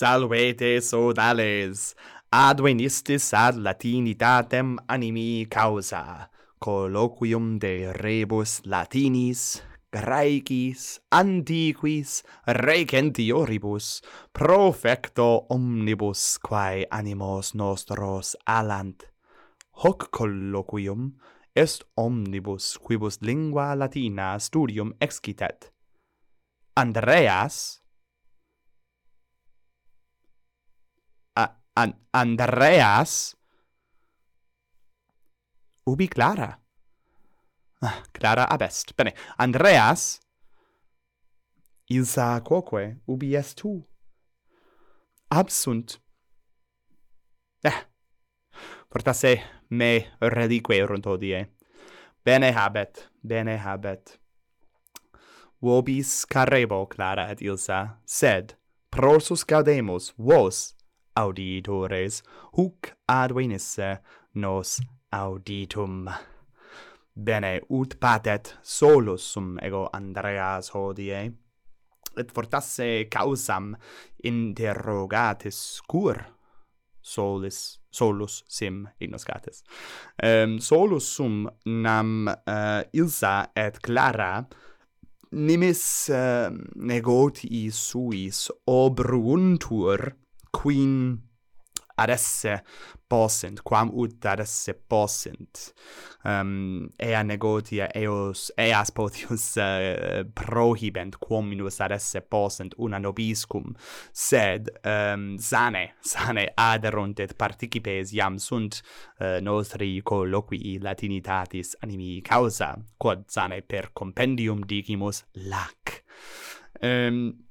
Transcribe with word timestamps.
Salvete 0.00 0.80
sodales, 0.80 1.94
ad 2.32 2.62
venistis 2.64 3.34
ad 3.36 3.58
latinitatem 3.60 4.78
animi 4.88 5.44
causa, 5.44 6.30
colloquium 6.58 7.58
de 7.58 7.92
rebus 7.92 8.62
latinis, 8.64 9.60
graecis, 9.92 11.00
antiquis, 11.12 12.22
recentioribus, 12.46 14.00
profecto 14.32 15.44
omnibus 15.50 16.38
quae 16.38 16.86
animos 16.90 17.52
nostros 17.52 18.36
alant. 18.46 19.04
Hoc 19.84 20.08
colloquium 20.16 21.12
est 21.54 21.84
omnibus 21.98 22.78
quibus 22.78 23.20
lingua 23.20 23.74
latina 23.76 24.38
studium 24.40 24.94
excitet. 24.98 25.68
Andreas, 26.74 27.79
An 31.76 31.94
Andreas 32.12 33.36
ubi 35.86 36.08
Clara. 36.08 36.58
Ah, 37.82 38.02
Clara 38.12 38.44
abest. 38.50 38.94
Bene, 38.96 39.14
Andreas 39.38 40.20
Ilsa 41.90 42.40
quoque 42.44 43.00
ubi 43.06 43.34
est 43.34 43.56
tu? 43.56 43.84
Absunt. 45.28 46.00
Eh, 47.64 47.86
portasse 48.88 49.42
me 49.70 50.06
relique 50.20 50.84
runt 50.86 51.06
odie. 51.06 51.48
Bene 52.24 52.52
habet, 52.52 53.10
bene 53.22 53.56
habet. 53.58 54.18
Vobis 55.60 56.24
carrebo, 56.26 56.86
Clara 56.86 57.30
et 57.30 57.40
Ilsa, 57.40 58.00
sed 58.04 58.56
prosus 58.90 59.44
gaudemus, 59.44 60.12
vos 60.16 60.74
auditores 61.16 62.22
huc 62.56 62.92
ad 63.08 63.32
venisse 63.32 64.00
nos 64.34 64.80
auditum. 65.10 66.08
Bene 67.14 67.60
ut 67.68 67.98
patet 68.00 68.56
solus 68.62 69.22
sum 69.32 69.58
ego 69.62 69.88
Andreas 69.92 70.70
hodie 70.74 71.32
et 72.16 72.30
fortasse 72.32 73.08
causam 73.10 73.74
interrogatis 74.24 75.80
cur 75.86 76.18
solis 77.00 77.80
solus 77.90 78.44
sim 78.48 78.86
ignoscatis 79.00 79.62
um, 79.62 80.28
ehm, 80.28 80.58
solus 80.60 81.08
sum 81.16 81.48
nam 81.64 82.28
uh, 82.28 82.82
Ilsa 82.92 83.50
et 83.56 83.80
Clara 83.80 84.44
nimis 85.32 85.82
uh, 86.10 86.50
negotii 86.76 87.70
suis 87.70 88.50
obruntur 88.66 90.12
quin 90.50 91.18
adesse 92.00 92.62
possint, 93.06 93.62
quam 93.62 93.90
ut 93.92 94.24
adesse 94.24 94.74
possint. 94.88 95.72
Um, 96.24 96.30
ehm, 96.30 96.88
ea 96.96 97.22
negotia 97.22 97.88
eos, 97.94 98.50
eas 98.56 98.90
potius 98.90 99.56
uh, 99.56 100.24
prohibent 100.40 101.18
quominus 101.18 101.80
adesse 101.80 102.22
possint 102.22 102.74
una 102.78 102.98
nobiscum, 102.98 103.74
sed 104.12 104.70
um, 104.84 105.36
sane, 105.38 105.94
sane 106.12 106.46
aderunt 106.56 107.20
et 107.20 107.36
participes 107.36 108.14
iam 108.16 108.38
sunt 108.38 108.80
uh, 109.20 109.38
nostri 109.42 110.00
colloquii 110.02 110.78
latinitatis 110.80 111.76
animi 111.82 112.20
causa, 112.22 112.74
quod 112.96 113.28
sane 113.28 113.62
per 113.62 113.90
compendium 113.92 114.64
dicimus 114.64 115.24
lac. 115.50 116.02
Um, 116.80 117.49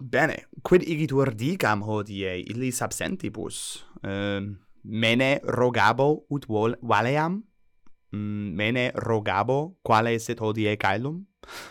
Bene, 0.00 0.46
quid 0.64 0.80
igitur 0.88 1.34
dicam 1.36 1.82
hodie 1.84 2.38
illis 2.48 2.78
absentibus? 2.80 3.84
Um, 4.00 4.10
ehm, 4.10 4.46
mene 4.82 5.40
rogabo 5.44 6.24
ut 6.32 6.46
vol 6.48 6.74
valeam? 6.80 7.42
Mm, 8.16 8.54
mene 8.56 8.92
rogabo 8.94 9.76
quale 9.82 10.18
sit 10.18 10.40
hodie 10.40 10.78
caelum? 10.80 11.26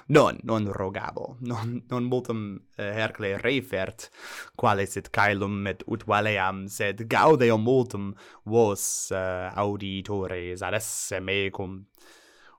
Non, 0.08 0.38
non 0.44 0.68
rogabo, 0.72 1.38
non, 1.42 1.82
non 1.90 2.04
multum 2.04 2.60
eh, 2.78 2.90
uh, 2.90 2.94
Hercle 3.00 3.38
refert, 3.42 4.10
quale 4.56 4.86
sit 4.86 5.10
caelum 5.10 5.66
et 5.68 5.82
ut 5.88 6.06
valeam, 6.06 6.68
sed 6.68 7.08
gaudeo 7.10 7.58
multum 7.58 8.14
vos 8.46 9.10
uh, 9.10 9.50
auditores 9.56 10.62
adesse 10.62 11.20
mecum. 11.20 11.82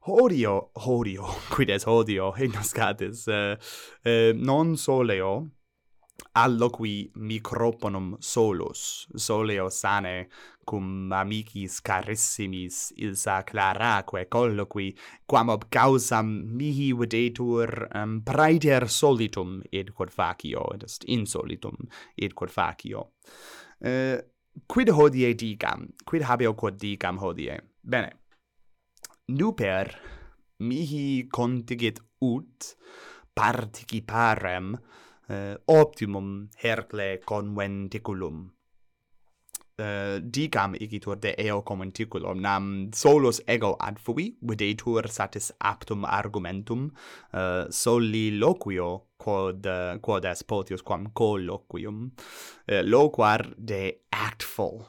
Hodio, 0.09 0.71
hodio, 0.75 1.31
quid 1.55 1.71
es 1.71 1.87
hodio, 1.87 2.33
ignoscatis, 2.39 3.27
uh, 3.29 3.57
eh, 4.03 4.31
uh, 4.31 4.37
non 4.39 4.77
soleo, 4.77 5.51
alloqui 6.35 7.11
microponum 7.17 8.17
solus, 8.21 9.07
soleo 9.17 9.69
sane, 9.71 10.29
cum 10.65 11.11
amicis 11.13 11.81
carissimis 11.81 12.93
ilsa 13.03 13.43
claraque 13.45 14.27
colloqui, 14.29 14.95
quam 15.27 15.51
ob 15.51 15.67
causam 15.71 16.31
mihi 16.57 16.93
videtur 16.93 17.89
um, 17.95 18.21
praeter 18.23 18.87
solitum 18.89 19.61
id 19.73 19.93
quod 19.95 20.13
facio, 20.15 20.69
et 20.75 20.85
est 20.85 21.07
insolitum 21.09 21.77
id 22.17 22.35
quod 22.35 22.55
facio. 22.55 23.09
Uh, 23.83 24.19
quid 24.67 24.93
hodie 24.95 25.35
dicam? 25.35 25.89
Quid 26.05 26.23
habeo 26.29 26.55
quod 26.55 26.79
dicam 26.79 27.19
hodie? 27.19 27.59
Bene. 27.83 28.13
Nuper 29.31 29.95
mihi 30.61 31.27
contigit 31.31 32.01
ut 32.21 32.75
participarem 33.35 34.75
uh, 35.31 35.55
optimum 35.67 36.49
Hercle 36.57 37.21
conventiculum. 37.25 38.51
Uh, 39.81 40.21
dicam 40.21 40.75
igitur 40.77 41.17
de 41.17 41.33
eo 41.41 41.63
conventiculum, 41.65 42.41
nam 42.45 42.91
solus 42.93 43.41
ego 43.49 43.77
adfui 43.81 44.35
videtur 44.43 45.09
satis 45.09 45.53
aptum 45.59 46.05
argumentum 46.05 46.91
eh, 47.33 47.39
uh, 47.39 47.71
soli 47.71 48.27
loquio 48.37 48.91
quod 49.17 49.67
uh, 49.67 49.97
quod 50.05 50.25
est 50.29 50.45
potius 50.47 50.85
quam 50.85 51.07
colloquium 51.15 52.11
uh, 52.69 52.83
loquar 52.85 53.47
de 53.57 54.01
actful 54.13 54.83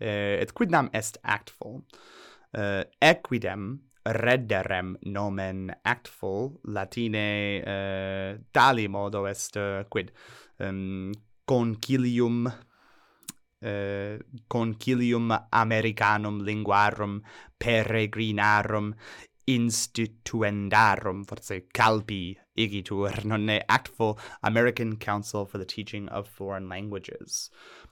uh, 0.00 0.40
et 0.40 0.54
quidnam 0.54 0.88
est 0.94 1.18
actful 1.24 1.82
uh, 2.56 2.84
equidem 3.02 3.82
redderem 4.04 4.96
nomen 5.06 5.70
actful 5.82 6.60
latine 6.64 7.62
uh, 7.62 8.38
tali 8.50 8.88
modo 8.88 9.26
est 9.26 9.56
uh, 9.56 9.84
quid? 9.88 10.12
Um, 10.58 11.12
concilium 11.44 12.46
uh, 12.46 14.18
concilium 14.48 15.46
americanum 15.50 16.42
linguarum 16.42 17.22
peregrinarum 17.58 18.94
instituendarum 19.44 21.24
forse 21.24 21.66
calpi 21.72 22.36
igitur 22.56 23.24
nonne 23.24 23.62
actful 23.68 24.18
American 24.42 24.96
Council 24.96 25.44
for 25.44 25.58
the 25.58 25.64
Teaching 25.64 26.08
of 26.08 26.28
Foreign 26.28 26.68
Languages. 26.68 27.50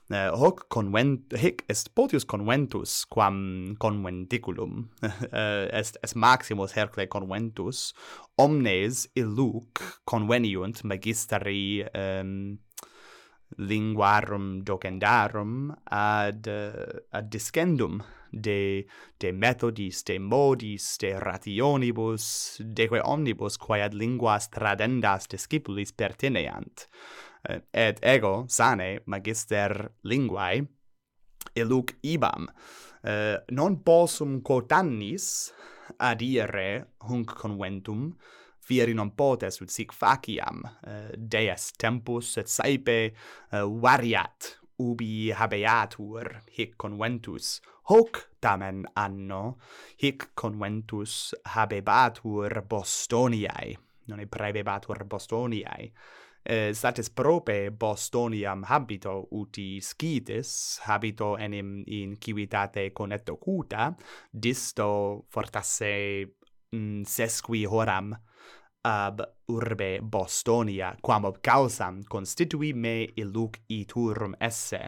Uh, 0.09 0.35
hoc 0.35 0.67
convent 0.69 1.31
hic 1.31 1.63
est 1.69 1.95
potius 1.95 2.25
conventus 2.25 3.05
quam 3.05 3.77
conventiculum 3.79 4.89
uh, 5.03 5.67
est 5.71 5.97
est 6.03 6.15
maximus 6.15 6.73
hercle 6.73 7.07
conventus 7.07 7.93
omnes 8.37 9.07
illuc 9.15 9.79
conveniunt 10.05 10.83
magistri 10.83 11.83
um, 11.83 12.01
ehm, 12.01 12.57
linguarum 13.57 14.63
docendarum 14.63 15.75
ad 15.89 16.47
uh, 16.47 16.99
ad 17.11 17.29
discendum 17.29 18.03
de 18.31 18.85
de 19.19 19.31
methodis 19.31 20.03
de 20.03 20.17
modis 20.19 20.97
de 21.01 21.13
rationibus 21.19 22.61
de 22.63 22.87
quae 22.87 23.01
omnibus 23.03 23.57
quae 23.57 23.83
ad 23.83 23.93
linguas 23.93 24.49
tradendas 24.49 25.27
discipulis 25.27 25.91
pertineant 25.91 26.87
eh, 27.49 27.61
et 27.73 27.99
ego 28.01 28.45
sane 28.47 29.01
magister 29.05 29.91
linguae 30.03 30.63
eluc 31.55 31.97
ibam. 32.01 32.47
Uh, 33.01 33.37
non 33.49 33.81
possum 33.81 34.41
quotannis 34.45 35.51
adire 35.97 36.93
hunc 37.09 37.33
conventum 37.33 38.11
fieri 38.61 38.93
non 38.93 39.09
potes 39.17 39.57
ut 39.63 39.73
sic 39.73 39.91
faciam. 39.91 40.61
Eh, 40.85 40.91
uh, 40.91 41.15
deas 41.17 41.71
tempus 41.81 42.37
et 42.37 42.49
saepe 42.49 42.99
uh, 43.09 43.65
variat 43.81 44.55
ubi 44.81 45.31
habeatur 45.33 46.29
hic 46.55 46.77
conventus 46.77 47.59
hoc 47.91 48.23
tamen 48.39 48.85
anno 48.95 49.59
hic 49.99 50.31
conventus 50.33 51.35
habebatur 51.43 52.61
Bostoniae 52.63 53.77
non 54.11 54.27
praebebatur 54.27 55.05
Bostoniae. 55.05 55.91
Eh, 56.43 56.73
statis 56.73 57.09
prope 57.09 57.69
Bostoniam 57.71 58.63
habito 58.63 59.27
uti 59.37 59.79
scitis, 59.79 60.79
habito 60.87 61.37
enim 61.37 61.83
in 61.85 62.17
civitate 62.19 62.91
conetto 62.91 63.37
cuta, 63.37 63.95
disto 64.29 65.25
fortasse 65.29 66.37
mm, 66.75 67.03
sesqui 67.03 67.63
horam, 67.65 68.09
ab 68.83 69.21
urbe 69.51 69.99
Bostonia, 70.01 70.95
quam 71.01 71.25
ob 71.25 71.41
causam 71.41 72.01
constitui 72.09 72.73
me 72.73 73.07
illuc 73.15 73.59
iturum 73.69 74.33
esse, 74.39 74.79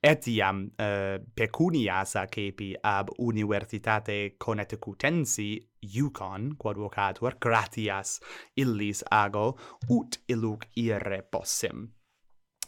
etiam 0.00 0.62
uh, 0.66 0.84
eh, 0.84 1.18
pecunias 1.34 2.14
acepi 2.16 2.74
ab 2.82 3.10
Universitate 3.18 4.36
Connecticutensi 4.38 5.58
Yukon, 5.80 6.54
quod 6.58 6.76
vocatur, 6.76 7.38
gratias 7.40 8.20
illis 8.56 9.02
ago, 9.10 9.56
ut 9.88 10.20
illuc 10.28 10.68
ire 10.76 11.22
possim. 11.22 11.88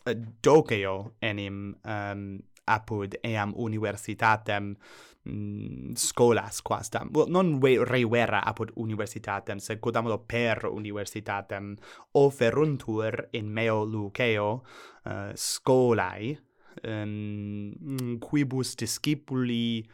Uh, 0.03 0.11
eh, 0.11 0.17
doceo 0.43 1.15
enim 1.21 1.77
um, 1.85 2.27
apud 2.65 3.17
eam 3.23 3.53
universitatem 3.57 4.77
mm, 5.25 5.95
scolas 5.95 6.63
quastam 6.63 7.11
well, 7.15 7.29
non 7.29 7.59
ve 7.61 7.79
revera 7.85 8.43
apud 8.45 8.71
universitatem 8.77 9.59
sed 9.59 9.81
quodamolo 9.81 10.19
per 10.19 10.67
universitatem. 10.71 11.77
Oferuntur 12.13 13.29
in 13.33 13.53
meo 13.53 13.85
luceo 13.85 14.63
eh, 15.05 15.11
uh, 15.11 15.31
scolae 15.35 16.39
um, 16.83 18.19
quibus 18.19 18.75
discipuli 18.75 19.87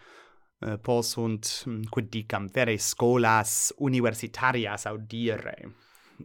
eh, 0.61 0.73
uh, 0.73 0.79
possunt 0.79 1.65
mm, 1.67 1.83
quid 1.91 2.09
dicam 2.11 2.49
vere 2.49 2.79
scolas 2.79 3.73
universitarias 3.79 4.87
audire. 4.87 5.73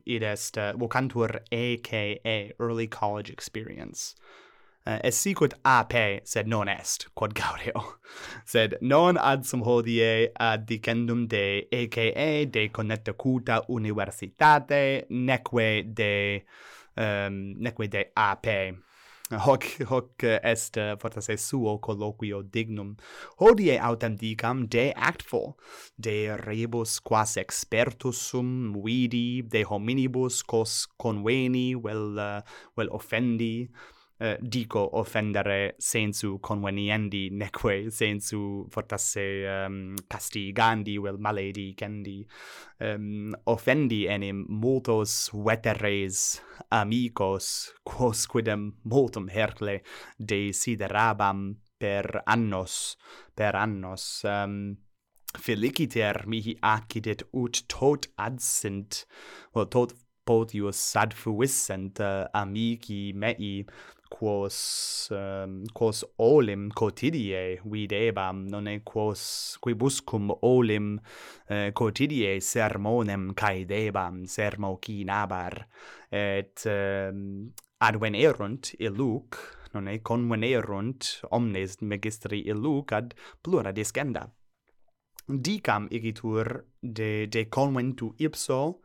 Id 0.06 0.24
est 0.24 0.58
uh, 0.58 0.74
vocantur 0.78 1.44
aka 1.52 2.54
early 2.60 2.88
college 2.88 3.32
experience. 3.32 4.16
Eh, 4.86 4.92
uh, 4.92 5.00
essi 5.08 5.30
sicut 5.30 5.54
ape 5.64 6.22
sed 6.28 6.48
non 6.52 6.68
est 6.68 7.06
quod 7.16 7.34
gaudeo 7.34 7.84
sed 8.54 8.74
non 8.82 9.16
ad 9.16 9.46
sum 9.48 9.62
hodie 9.64 10.28
ad 10.36 10.66
dicendum 10.68 11.26
de 11.32 11.70
EKE 11.72 12.52
de 12.52 12.68
connecta 12.68 13.14
universitate 13.70 15.06
neque 15.10 15.84
de 15.88 16.44
um, 16.98 17.54
neque 17.60 17.88
de 17.88 18.12
ape. 18.16 18.76
Hoc 19.32 19.64
hoc 19.90 20.24
est 20.24 20.78
eh, 20.78 20.96
fortas 21.00 21.30
est 21.30 21.38
suo 21.38 21.80
colloquio 21.80 22.44
dignum. 22.44 22.98
Hodie 23.40 23.80
autem 23.80 24.16
dicam 24.16 24.68
de 24.68 24.92
actfo, 24.96 25.56
de 25.98 26.36
rebus 26.36 27.00
quas 27.00 27.38
expertus 27.38 28.18
sum 28.18 28.74
vidi 28.84 29.42
de 29.42 29.64
hominibus 29.64 30.44
cos 30.44 30.88
conveni 30.98 31.74
vel 31.74 32.20
eh, 32.20 32.42
vel 32.76 32.92
offendi 32.92 33.70
eh, 34.20 34.38
dico 34.42 34.98
offendere 34.98 35.76
sensu 35.78 36.40
conveniendi 36.40 37.30
neque 37.40 37.90
sensu 37.90 38.66
fortasse 38.70 39.66
um, 39.68 39.94
castigandi 40.08 40.98
vel 40.98 41.18
maledi 41.18 41.74
kendi 41.74 42.20
um, 42.22 42.88
ehm, 42.88 43.34
offendi 43.46 44.06
enim 44.06 44.46
multos 44.50 45.30
veteres 45.34 46.42
amicos 46.70 47.74
quosquidem 47.84 48.72
multum 48.84 49.30
hercle 49.30 49.82
desiderabam 50.18 51.56
per 51.78 52.22
annos 52.26 52.98
per 53.36 53.56
annos. 53.56 54.24
Um, 54.24 54.78
feliciter 55.34 56.24
mihi 56.28 56.58
accidit 56.62 57.24
ut 57.34 57.64
tot 57.68 58.08
adsint, 58.18 59.06
well, 59.54 59.66
tot 59.66 59.96
potius 60.26 60.82
ad 60.96 61.16
fuissent 61.18 62.00
uh, 62.00 62.28
amici 62.34 63.12
mei 63.14 63.66
quos 64.14 65.10
um, 65.12 65.64
quos 65.74 66.04
olim 66.18 66.70
quotidie 66.70 67.60
videbam 67.66 68.46
nonne 68.52 68.84
quos 68.84 69.58
quibuscum 69.64 70.30
olim 70.42 71.00
eh, 71.50 71.68
uh, 71.68 71.74
quotidie 71.74 72.40
sermonem 72.42 73.34
caedebam 73.34 74.26
sermo 74.26 74.78
cinabar 74.78 75.68
et 76.12 76.62
ehm, 76.70 77.18
um, 77.18 77.52
advenerunt 77.82 78.76
illuc 78.78 79.40
nonne 79.74 79.98
conven 80.06 80.44
erunt 80.46 81.10
omnes 81.32 81.80
magistri 81.82 82.44
illuc 82.46 82.94
ad 82.94 83.14
plura 83.42 83.74
descenda. 83.74 84.28
Dicam 85.26 85.88
igitur 85.90 86.66
de 86.82 87.28
de 87.28 87.48
conventu 87.50 88.14
ipso 88.20 88.82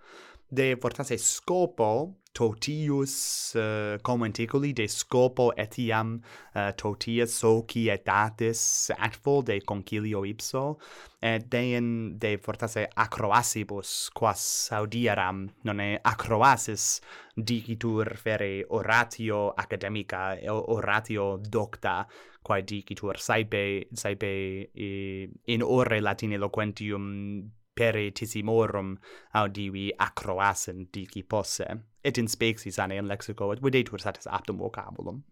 de 0.49 0.77
fortasse 0.81 1.19
scopo 1.19 2.23
totius 2.39 3.55
eh, 3.57 3.95
uh, 3.95 4.01
commenticuli 4.01 4.73
de 4.73 4.87
scopo 4.87 5.51
etiam 5.57 6.21
eh, 6.55 6.69
uh, 6.69 6.75
totius 6.77 7.35
societatis 7.35 8.93
atfo 8.95 9.43
de 9.43 9.59
concilio 9.67 10.23
ipso 10.25 10.79
et 11.19 11.49
dein 11.51 12.15
de 12.15 12.37
fortasse 12.39 12.87
acroasibus 12.95 14.11
quas 14.15 14.71
audieram 14.79 15.49
nonne 15.67 15.99
acroasis 16.05 17.01
dicitur 17.35 18.15
fere 18.15 18.65
oratio 18.71 19.49
academica 19.57 20.37
oratio 20.77 21.41
docta 21.43 22.07
quae 22.43 22.63
dicitur 22.63 23.19
saepe 23.19 23.89
saepe 23.93 24.33
in 24.77 25.63
ore 25.63 26.01
latine 26.01 26.39
loquentium 26.39 27.51
peritissimorum 27.79 28.97
audivi 29.39 29.89
acroasen 30.03 30.89
dici 30.93 31.23
posse, 31.23 31.67
et 32.05 32.19
inspexi 32.19 32.73
ane 32.83 32.99
in 32.99 33.09
lexico, 33.09 33.53
et 33.53 33.63
videtur 33.63 34.03
satis 34.03 34.27
aptum 34.27 34.59
vocabulum. 34.59 35.23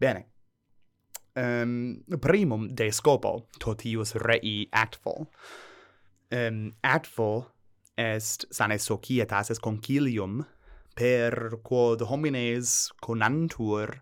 Bene. 0.00 0.26
Um, 1.36 2.02
primum 2.18 2.68
de 2.74 2.90
scopo 2.90 3.46
totius 3.60 4.16
rei 4.16 4.66
atfol. 4.72 5.28
Um, 6.30 6.38
ehm, 6.38 6.72
atfol 6.82 7.44
est 7.96 8.46
sane 8.50 8.78
societatis 8.78 9.60
concilium 9.60 10.44
per 10.96 11.60
quod 11.62 12.02
homines 12.10 12.90
conantur 13.00 14.00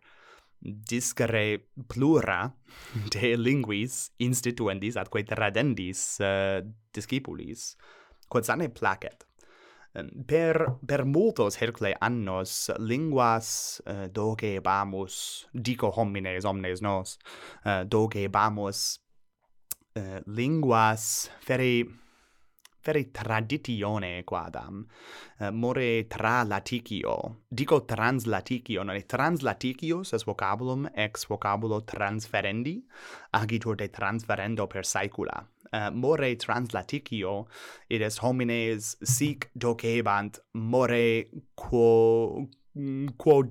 discere 0.61 1.69
plura 1.87 2.55
de 3.15 3.37
linguis 3.37 4.09
instituendis 4.19 4.99
atque 4.99 5.25
tradendis 5.27 6.19
uh, 6.21 6.61
discipulis 6.95 7.73
quod 8.29 8.45
sane 8.45 8.69
placet. 8.69 9.25
Per 10.29 10.79
per 10.87 11.05
multos 11.09 11.57
hercle 11.59 11.95
annos 12.05 12.71
linguas 12.79 13.81
eh, 13.87 14.05
uh, 14.05 14.09
dogebamus 14.13 15.49
dico 15.53 15.89
homines 15.97 16.45
omnes 16.45 16.83
nos 16.85 17.17
eh, 17.65 17.81
uh, 17.81 17.85
dogebamus 17.89 19.01
uh, 19.97 20.21
linguas 20.27 21.31
feri 21.41 21.89
fere 22.89 23.11
traditione 23.11 24.25
quadam, 24.25 24.87
uh, 25.39 25.51
more 25.51 26.07
tra 26.07 26.43
laticio. 26.43 27.43
Dico 27.47 27.85
translaticio, 27.85 28.83
non 28.83 28.95
è 28.95 29.05
translaticio, 29.05 30.03
ses 30.03 30.25
vocabulum, 30.25 30.91
ex 30.95 31.27
vocabulo 31.27 31.85
transferendi, 31.85 32.83
agitur 33.31 33.75
de 33.75 33.91
transferendo 33.91 34.67
per 34.67 34.87
saecula. 34.87 35.47
Uh, 35.71 35.91
more 35.93 36.35
translaticio, 36.37 37.49
id 37.89 38.01
es 38.01 38.19
homines 38.23 38.97
sic 39.03 39.51
docebant, 39.53 40.43
more 40.53 41.29
quo, 41.55 42.49
mm, 42.73 43.09
quo 43.17 43.43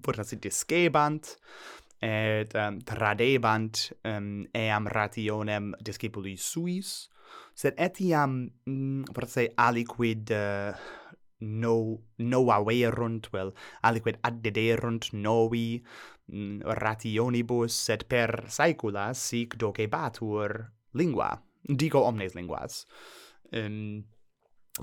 potras 0.00 0.34
discebant, 0.34 1.36
et 2.02 2.54
um, 2.56 2.80
tradebant 2.80 3.92
um, 4.02 4.48
eam 4.52 4.88
rationem 4.88 5.76
discipuli 5.78 6.34
suis, 6.36 7.08
sed 7.60 7.76
etiam 7.76 8.40
mm, 8.66 9.26
se 9.28 9.48
aliquid 9.66 10.32
uh, 10.32 10.72
no 11.40 11.74
novaverunt 12.32 13.28
vel 13.32 13.52
aliquid 13.88 14.20
addederunt 14.28 15.12
novi 15.12 15.68
mm, 16.32 16.64
rationibus 16.82 17.76
sed 17.86 18.08
per 18.08 18.48
saecula 18.48 19.10
sic 19.26 19.56
docebatur 19.60 20.58
lingua 20.94 21.30
dico 21.62 22.00
omnes 22.00 22.34
linguas. 22.34 22.86
Um, 23.52 24.04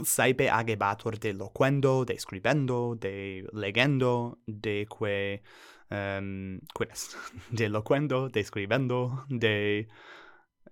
saepe 0.03 0.49
agebatur 0.49 1.19
de 1.19 1.33
loquendo 1.33 2.05
de 2.05 2.19
scribendo 2.19 2.95
de 2.95 3.47
legendo 3.53 4.39
de 4.45 4.85
que 4.85 5.41
ehm, 5.89 6.59
um, 6.59 6.59
quid 6.75 6.89
est 6.91 7.15
de 7.51 7.69
loquendo 7.69 8.29
de 8.29 8.43
scribendo 8.43 9.25
de 9.29 9.87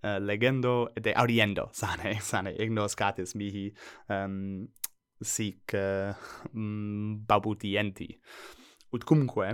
uh, 0.06 0.20
legendo 0.22 0.92
de 1.02 1.14
Oriendo, 1.18 1.70
sane, 1.80 2.20
sane, 2.22 2.56
ignos 2.62 2.96
catis 2.96 3.34
mihi 3.36 3.72
um, 4.10 4.68
sic 5.22 5.74
uh, 5.74 6.14
babutienti. 6.54 8.12
Ut 8.94 9.04
cumque, 9.04 9.50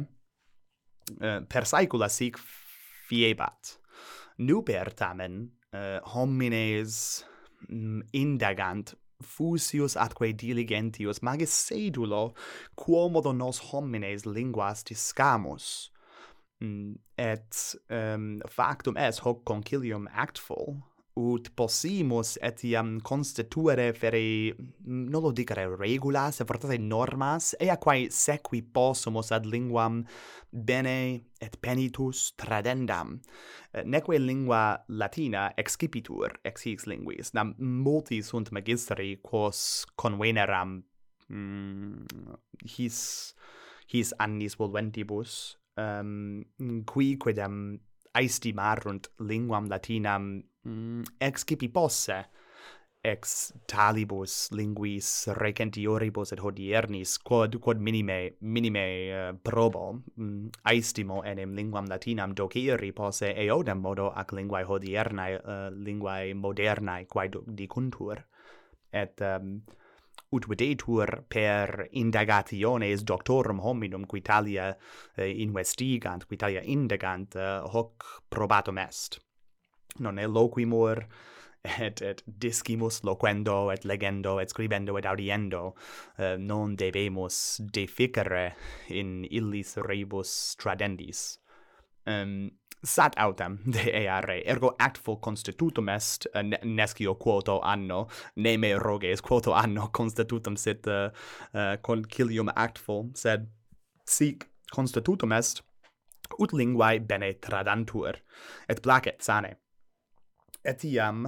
uh, 1.22 1.40
per 1.48 1.66
saecula 1.66 2.10
sic 2.12 2.38
fiebat. 3.08 3.78
Nuper 4.42 4.92
tamen 4.98 5.46
uh, 5.74 6.00
homines 6.14 7.24
mm, 7.70 8.02
indagant 8.18 8.96
fusius 9.22 9.96
atque 10.02 10.32
diligentius 10.34 11.22
magis 11.22 11.54
sedulo 11.54 12.34
quomodo 12.76 13.34
nos 13.34 13.60
homines 13.70 14.26
linguas 14.26 14.84
discamus 14.84 15.92
Mm, 16.62 16.96
et 17.18 17.78
um, 17.90 18.40
factum 18.48 18.98
est 18.98 19.20
hoc 19.26 19.44
concilium 19.44 20.08
actful 20.14 20.78
ut 21.18 21.50
possimus 21.58 22.38
etiam 22.46 23.00
constituere 23.02 23.92
fere 23.98 24.54
mm, 24.54 25.10
lo 25.12 25.32
dicere 25.34 25.66
regulas 25.76 26.40
et 26.40 26.48
fortate 26.48 26.78
normas 26.78 27.52
ea 27.60 27.76
quae 27.82 28.08
sequi 28.14 28.62
possumus 28.62 29.32
ad 29.36 29.50
linguam 29.50 30.04
bene 30.52 31.24
et 31.42 31.58
penitus 31.62 32.32
tradendam. 32.38 33.18
Neque 33.86 34.20
lingua 34.20 34.84
latina 34.88 35.50
excipitur 35.58 36.38
ex 36.46 36.68
hic 36.68 36.86
linguis 36.86 37.34
nam 37.34 37.56
multi 37.58 38.22
sunt 38.22 38.52
magistri 38.54 39.16
quos 39.24 39.88
conveneram 39.98 40.84
mm, 41.28 42.06
his 42.78 43.34
his 43.88 44.14
annis 44.20 44.56
volventibus 44.56 45.58
um, 45.82 46.84
qui 46.86 47.16
quidem 47.18 47.56
aestimarunt 48.14 49.10
linguam 49.20 49.68
latinam 49.72 50.44
mm, 50.66 51.04
ex 51.20 51.46
cipi 51.48 51.70
posse, 51.70 52.20
ex 53.04 53.54
talibus 53.66 54.52
linguis 54.54 55.08
recentioribus 55.34 56.36
et 56.36 56.42
hodiernis 56.46 57.16
quod 57.26 57.58
quod 57.58 57.80
minime 57.82 58.36
minime 58.42 58.84
uh, 59.10 59.32
probo 59.42 59.88
mm, 59.98 60.52
aestimo 60.70 61.24
enim 61.26 61.56
linguam 61.58 61.90
latinam 61.90 62.36
doceri 62.38 62.92
posse 62.94 63.34
eodem 63.46 63.82
modo 63.82 64.12
ac 64.14 64.36
linguae 64.38 64.68
hodiernae 64.70 65.40
uh, 65.40 65.70
linguae 65.74 66.34
modernae 66.34 67.08
quae 67.10 67.30
dicuntur. 67.48 68.22
Et 68.94 69.22
um, 69.22 69.62
ut 70.32 70.48
videtur 70.48 71.24
per 71.30 71.88
indagationes 71.92 73.04
doctorum 73.04 73.60
hominum 73.60 74.06
qui 74.06 74.22
talia 74.22 74.76
eh, 75.18 75.30
investigant, 75.44 76.26
qui 76.28 76.38
talia 76.38 76.62
indagant, 76.64 77.36
eh, 77.36 77.60
hoc 77.74 78.06
probatum 78.30 78.78
est. 78.78 79.20
Non 80.00 80.18
e 80.20 80.28
loquimur, 80.28 81.06
et 81.64 82.02
et 82.02 82.24
discimus 82.26 83.04
loquendo 83.04 83.72
et 83.72 83.86
legendo 83.86 84.40
et 84.40 84.50
scribendo 84.50 84.98
et 84.98 85.06
audiendo 85.06 85.76
eh, 86.18 86.38
non 86.38 86.76
debemus 86.76 87.62
deficere 87.72 88.56
in 88.90 89.26
illis 89.30 89.78
rebus 89.78 90.56
tradendis 90.58 91.38
um, 92.08 92.50
sat 92.84 93.18
autem 93.18 93.60
de 93.76 93.92
eare 93.92 94.42
ergo 94.46 94.74
actful 94.78 95.20
constitutum 95.20 95.90
est 95.90 96.28
eh, 96.34 96.40
uh, 96.40 96.66
nescio 96.66 97.16
quoto 97.16 97.60
anno 97.62 98.08
ne 98.36 98.58
me 98.58 98.74
roges 98.78 99.22
quoto 99.22 99.54
anno 99.54 99.90
constitutum 100.00 100.56
sit 100.56 100.88
uh, 100.88 101.10
uh, 101.54 101.76
concilium 101.82 102.50
actful 102.56 103.10
sed 103.14 103.48
sic 104.06 104.48
constitutum 104.72 105.32
est 105.32 105.62
ut 106.40 106.54
linguae 106.54 107.00
bene 107.00 107.34
tradantur 107.40 108.20
et 108.70 108.82
placet 108.82 109.22
sane. 109.22 109.56
Etiam 110.64 111.26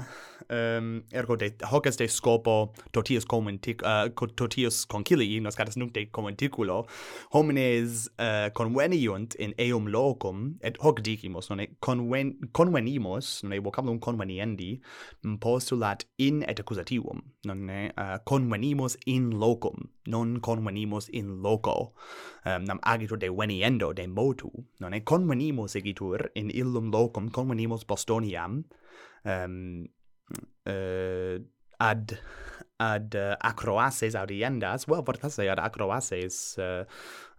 um, 0.50 1.04
ergo 1.12 1.36
de 1.36 1.52
hoc 1.72 1.88
est 1.88 2.00
de 2.00 2.08
scopo 2.08 2.74
totius 2.92 3.26
commentic 3.26 3.82
uh, 3.84 4.10
totius 4.36 4.86
concilii 4.86 5.40
nascatus 5.42 5.78
nunc 5.78 5.94
de 5.94 6.06
commenticulo 6.12 6.86
homines 7.32 8.10
uh, 8.20 8.50
conveniunt 8.54 9.36
in 9.36 9.54
eum 9.58 9.88
locum 9.88 10.56
et 10.62 10.78
hoc 10.80 11.02
dicimus 11.02 11.50
non 11.50 11.66
conven 11.80 12.34
convenimus 12.52 13.44
non 13.44 13.60
vocabulum 13.60 14.00
conveniendi 14.00 14.82
postulat 15.40 16.06
in 16.18 16.44
et 16.44 16.60
accusativum 16.60 17.22
non 17.46 17.70
uh, 17.70 18.18
convenimus 18.26 18.98
in 19.06 19.32
locum 19.40 19.90
non 20.08 20.40
convenimus 20.40 21.10
in 21.10 21.42
loco 21.42 21.94
um, 22.46 22.64
nam 22.64 22.80
agitur 22.84 23.18
de 23.18 23.30
veniendo 23.30 23.94
de 23.94 24.08
motu 24.08 24.52
non 24.80 25.00
convenimus 25.02 25.76
egitur 25.76 26.30
in 26.36 26.50
illum 26.50 26.92
locum 26.92 27.30
convenimus 27.30 27.84
Bostoniam 27.86 28.64
um, 29.26 29.88
uh, 30.70 31.38
ad 31.78 32.18
ad 32.84 33.14
uh, 33.16 33.36
acroaces 33.40 34.16
audiendas, 34.16 34.88
well, 34.88 35.04
vortas 35.06 35.38
ad 35.40 35.60
acroaces 35.60 36.58
uh, 36.58 36.84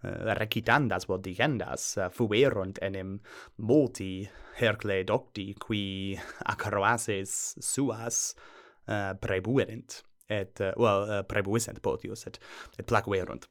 uh, 0.05 0.35
recitandas, 0.39 1.09
well, 1.09 1.21
dicendas, 1.21 1.97
uh, 1.99 2.09
fuerunt 2.11 2.79
enim 2.83 3.19
multi 3.57 4.29
Hercle 4.61 5.03
docti, 5.05 5.53
qui 5.59 6.17
acroaces 6.47 7.57
suas 7.61 8.35
uh, 8.87 9.13
prebuerint, 9.21 10.03
et, 10.29 10.61
uh, 10.61 10.73
well, 10.77 11.05
uh, 11.11 11.23
prebuisent 11.29 11.83
potius, 11.83 12.27
et, 12.27 12.39
et 12.79 12.87
placuerunt. 12.87 13.49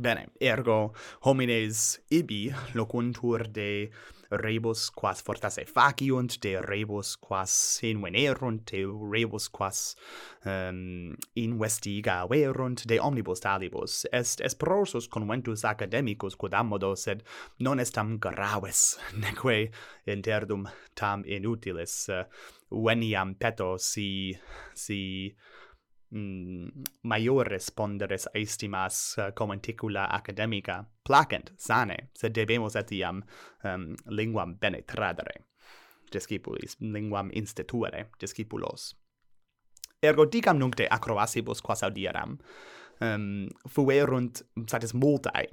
Bene, 0.00 0.28
ergo 0.40 0.92
homines 1.26 2.00
ibi 2.14 2.48
locuntur 2.74 3.48
de 3.52 3.90
rebus 4.30 4.90
quas 4.90 5.20
fortasse 5.22 5.64
faciunt, 5.66 6.38
de 6.40 6.60
rebus 6.60 7.16
quas 7.16 7.80
invenerunt, 7.82 8.70
de 8.70 8.84
rebus 8.86 9.48
quas 9.48 9.96
um, 10.44 11.16
investiga 11.34 12.26
verunt, 12.30 12.86
de 12.86 13.00
omnibus 13.00 13.40
talibus. 13.40 14.06
Est 14.12 14.40
esprosus 14.40 15.08
conventus 15.08 15.64
academicus 15.64 16.36
quod 16.36 16.54
ammodo, 16.54 16.94
sed 16.96 17.24
non 17.58 17.80
est 17.80 17.94
tam 17.94 18.18
graves, 18.18 18.98
neque 19.20 19.70
interdum 20.06 20.68
tam 20.94 21.24
inutiles 21.24 22.08
uh, 22.08 22.24
veniam 22.70 23.34
peto 23.34 23.76
si, 23.78 24.38
si 24.74 25.34
mm, 26.10 26.68
maiores 27.02 27.70
ponderes 27.70 28.28
estimas 28.34 29.18
eh, 29.18 29.26
uh, 29.28 29.34
commenticula 29.34 30.08
academica 30.10 30.84
placent 31.04 31.52
sane, 31.56 32.10
sed 32.14 32.34
debemus 32.34 32.76
etiam 32.76 33.22
um, 33.64 33.94
linguam 34.06 34.56
bene 34.60 34.82
tradere, 34.82 35.46
descipulis, 36.12 36.76
linguam 36.80 37.30
instituere, 37.34 38.08
descipulos. 38.20 38.94
Ergo 40.02 40.24
dicam 40.26 40.58
nunc 40.58 40.76
de 40.76 40.88
acroasibus 40.90 41.60
quas 41.60 41.82
audieram, 41.82 42.30
um, 42.30 42.38
ehm, 43.06 43.48
fuerunt, 43.68 44.42
satis 44.66 44.94
multae, 44.94 45.46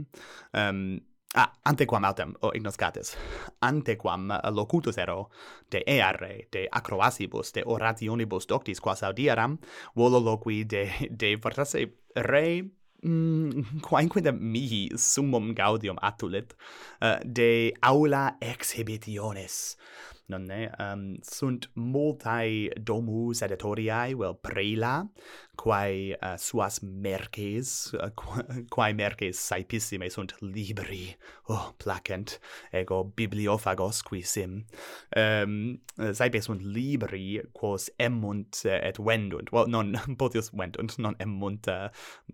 um, 0.54 1.00
Ah, 1.36 1.52
antequam 1.66 2.06
autem, 2.06 2.34
o 2.42 2.54
ignoscatis, 2.56 3.18
antequam 3.60 4.32
eh, 4.32 4.50
locutus 4.50 4.98
ero, 4.98 5.30
de 5.70 5.84
eare, 5.86 6.48
de 6.52 6.68
acroasibus, 6.72 7.52
de 7.52 7.64
orationibus 7.66 8.48
doctis 8.48 8.80
quas 8.80 9.04
audiaram, 9.04 9.58
volo 9.94 10.20
loqui 10.20 10.64
de, 10.64 10.88
de 11.12 11.38
fortasse 11.44 11.84
re, 12.16 12.64
mm, 13.04 13.82
quaenque 13.84 14.32
mihi 14.32 14.88
summum 14.96 15.54
gaudium 15.54 15.98
atulit, 16.02 16.56
uh, 17.02 17.20
de 17.26 17.74
aula 17.82 18.38
exhibitiones, 18.40 19.78
nonne 20.28 20.72
um, 20.80 21.18
sunt 21.24 21.70
multae 21.74 22.70
domus 22.84 23.42
editoriae 23.46 24.16
vel 24.20 24.36
prela 24.44 25.08
quae 25.58 26.16
uh, 26.22 26.36
suas 26.38 26.80
merces 26.84 27.94
uh, 27.98 28.10
quae 28.74 28.94
merces 28.94 29.40
saepissime 29.42 30.10
sunt 30.14 30.36
libri. 30.42 31.16
Oh 31.50 31.74
placent. 31.78 32.40
Ego 32.72 33.04
bibliophagos 33.04 34.04
qui 34.04 34.22
sim. 34.22 34.66
Um, 35.16 35.80
saepe 35.98 36.42
sunt 36.42 36.64
libri 36.64 37.42
quos 37.54 37.90
emunt 38.00 38.64
uh, 38.66 38.80
et 38.82 39.00
vendunt. 39.00 39.52
Well 39.52 39.68
non 39.68 39.96
potius 40.20 40.52
vendunt 40.54 40.98
non 41.00 41.18
emunt 41.20 41.68
uh, 41.68 41.90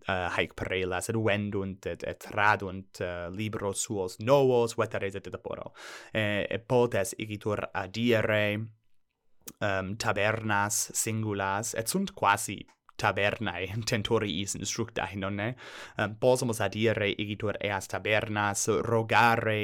uh, 0.08 0.30
haec 0.36 0.56
prela 0.60 1.02
sed 1.02 1.18
vendunt 1.18 1.88
et, 1.88 2.04
et 2.04 2.20
tradunt 2.20 3.02
uh, 3.02 3.30
libros 3.34 3.88
suos 3.88 4.20
novos 4.20 4.78
veteres 4.78 5.16
et 5.16 5.32
deporo 5.32 5.74
E, 6.14 6.46
e 6.50 6.60
potes 6.60 7.14
igitur 7.18 7.64
adire 7.74 8.58
um, 9.62 9.96
tabernas 9.98 10.92
singulas 10.94 11.74
et 11.74 11.88
sunt 11.88 12.14
quasi 12.16 12.64
tabernae 12.98 13.68
tentoriis 13.90 14.56
instructae 14.60 15.18
nonne 15.20 15.50
eh, 15.50 16.06
um, 16.06 16.16
possumus 16.22 16.62
adire 16.62 17.10
igitur 17.12 17.58
eas 17.62 17.90
tabernas 17.92 18.68
rogare 18.88 19.62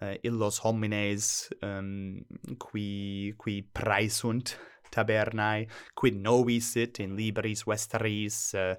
uh, 0.00 0.14
illos 0.22 0.62
homines 0.64 1.48
um, 1.62 2.20
qui 2.58 3.34
qui 3.38 3.62
praesunt 3.62 4.56
tabernae 4.92 5.66
quid 5.94 6.20
novi 6.20 6.60
sit 6.60 7.00
in 7.00 7.16
libris 7.16 7.64
vestris 7.68 8.54
uh, 8.54 8.74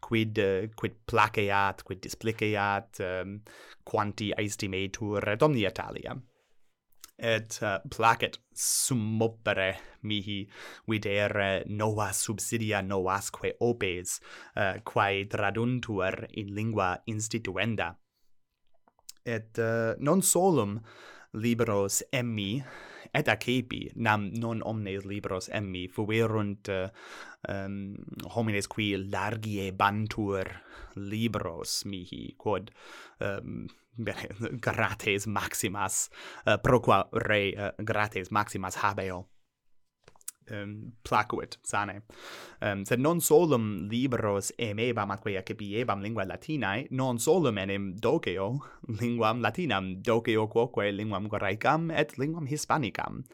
quid 0.00 0.38
uh, 0.38 0.68
quid 0.76 0.96
placeat 1.06 1.84
quid 1.84 2.00
displiceat 2.00 3.00
um, 3.00 3.06
ehm, 3.08 3.36
quanti 3.84 4.32
aestimetur 4.36 5.28
et 5.32 5.42
omnia 5.42 5.70
talia 5.72 6.16
et 7.18 7.58
uh, 7.62 7.78
placet 7.90 8.38
sum 8.54 9.20
opere 9.22 9.74
mihi 10.02 10.46
videre 10.86 11.64
nova 11.66 12.12
subsidia 12.12 12.80
novasque 12.80 13.56
opes 13.60 14.20
uh, 14.56 14.78
quae 14.84 15.26
traduntur 15.26 16.26
in 16.34 16.54
lingua 16.54 16.96
instituenda. 17.06 17.96
Et 19.26 19.58
uh, 19.58 19.94
non 19.98 20.22
solum 20.22 20.78
libros 21.34 22.02
emmi 22.12 22.62
et 23.12 23.28
acepi 23.28 23.88
nam 23.96 24.30
non 24.38 24.62
omnes 24.64 25.04
libros 25.04 25.48
emmi 25.48 25.88
fuerunt 25.88 26.68
uh, 26.68 26.88
um, 27.48 27.96
homines 28.34 28.68
qui 28.68 28.96
largie 28.96 29.72
bantur 29.72 30.48
libros 30.94 31.84
mihi 31.84 32.34
quod 32.38 32.70
um, 33.20 33.66
bene, 33.98 34.28
grates 34.66 35.26
maximas, 35.26 36.08
eh, 36.46 36.54
uh, 36.54 36.58
proqua 36.62 37.08
re 37.12 37.42
uh, 37.56 37.68
eh, 37.68 37.84
grates 37.84 38.30
maximas 38.30 38.76
habeo 38.82 39.26
um, 40.50 40.92
placuit 41.02 41.58
sane. 41.62 42.02
Um, 42.60 42.84
sed 42.84 43.00
non 43.00 43.20
solum 43.20 43.88
libros 43.90 44.52
emebam 44.58 45.10
atque 45.10 45.36
accipiebam 45.38 46.02
lingua 46.02 46.26
latinae, 46.26 46.88
non 46.90 47.18
solum 47.18 47.58
enim 47.58 47.94
doceo 47.96 48.58
linguam 49.00 49.42
latinam, 49.42 49.96
doceo 50.02 50.48
quoque 50.48 50.90
linguam 50.92 51.28
graecam 51.28 51.90
et 51.90 52.16
linguam 52.18 52.46
hispanicam. 52.46 53.24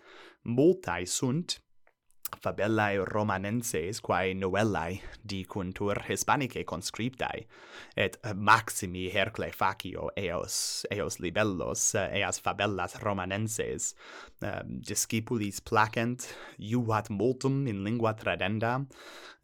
Multae 0.44 1.06
sunt, 1.06 1.61
fabellae 2.43 3.05
romanenses 3.05 4.00
quae 4.00 4.35
novellae 4.35 5.00
dicuntur 5.31 6.03
hispanicae 6.09 6.64
conscriptae 6.64 7.47
et 7.97 8.19
maximi 8.35 9.07
hercle 9.14 9.50
facio 9.53 10.11
eos 10.17 10.87
eos 10.91 11.21
libellos 11.21 11.95
eh, 11.95 12.21
eas 12.21 12.41
fabellas 12.41 12.99
romanenses. 13.03 13.95
Ehm, 14.44 14.60
um, 14.60 14.80
discipulis 14.84 15.60
placent, 15.60 16.28
iuvat 16.58 17.08
multum 17.08 17.66
in 17.66 17.82
lingua 17.84 18.12
tradenda, 18.14 18.76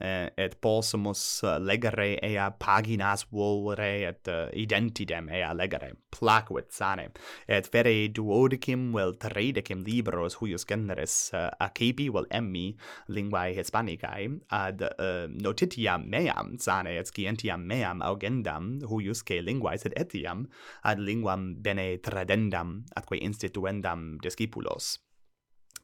uh, 0.01 0.29
et 0.37 0.57
possumus 0.61 1.43
uh, 1.45 1.57
legere 1.59 2.19
ea 2.23 2.51
paginas 2.59 3.25
volere 3.33 3.91
et 4.09 4.29
uh, 4.29 4.49
identidem 4.53 5.31
ea 5.33 5.53
legere, 5.55 5.93
placuit 6.13 6.69
sane, 6.73 7.09
et 7.49 7.69
vere 7.73 7.95
duodecim 8.13 8.91
vel 8.93 9.15
tredecim 9.21 9.85
libros 9.87 10.37
huius 10.41 10.67
generis 10.69 11.31
uh, 11.33 11.49
acepi 11.61 12.11
vel 12.13 12.29
emmi 12.31 12.67
linguae 13.09 13.55
hispanicae, 13.57 14.29
ad 14.51 14.85
uh, 14.91 15.27
notitiam 15.33 16.05
meam 16.11 16.57
sane 16.59 16.97
et 16.99 17.09
scientiam 17.09 17.65
meam 17.65 18.05
augendam 18.05 18.77
huiusque 18.91 19.41
linguae 19.41 19.79
sed 19.81 19.97
etiam 19.97 20.45
ad 20.85 21.01
linguam 21.01 21.55
bene 21.63 21.89
tradendam 22.05 22.83
atque 22.97 23.17
instituendam 23.21 24.19
discipulos 24.21 24.90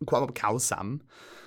quam 0.04 0.28
causam 0.32 1.00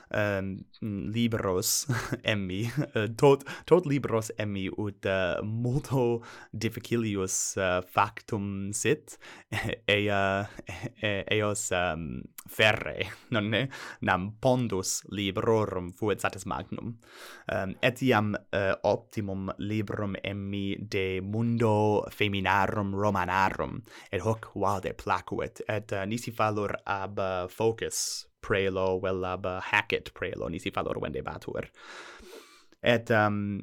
um, 0.10 0.66
ehm, 0.82 1.12
libros 1.12 1.88
emmi 2.24 2.64
uh, 2.66 2.86
eh, 2.96 3.08
tot 3.18 3.44
tot 3.66 3.86
libros 3.86 4.32
emmi 4.38 4.68
ut 4.78 5.06
uh, 5.06 5.42
multo 5.44 6.22
difficilius 6.52 7.58
uh, 7.58 7.82
factum 7.86 8.72
sit 8.74 9.18
ea 9.88 10.46
e, 11.02 11.24
eos 11.38 11.70
um, 11.72 11.78
ehm, 11.80 12.22
ferre 12.50 13.12
nonne 13.30 13.68
nam 14.02 14.32
pondus 14.42 15.04
librorum 15.14 15.92
fuit 15.94 16.22
satis 16.22 16.48
magnum. 16.50 16.96
Um, 17.50 17.76
etiam 17.82 18.34
uh, 18.34 18.74
optimum 18.84 19.52
librum 19.60 20.16
emmi 20.24 20.78
de 20.82 21.22
mundo 21.22 22.06
feminarum 22.10 22.96
romanarum 22.96 23.84
et 24.12 24.22
hoc 24.22 24.50
valde 24.56 24.96
placuit 24.98 25.62
et 25.68 25.94
uh, 25.94 26.06
nisi 26.10 26.34
fallur 26.34 26.74
ab 26.86 27.20
uh, 27.20 27.46
focus 27.50 28.29
prelo 28.42 29.00
velab 29.04 29.46
uh, 29.46 29.60
hacket 29.72 30.14
prelo 30.14 30.50
nisi 30.50 30.72
valor 30.76 31.02
vendebatur 31.02 31.70
et 32.84 33.12
um, 33.12 33.62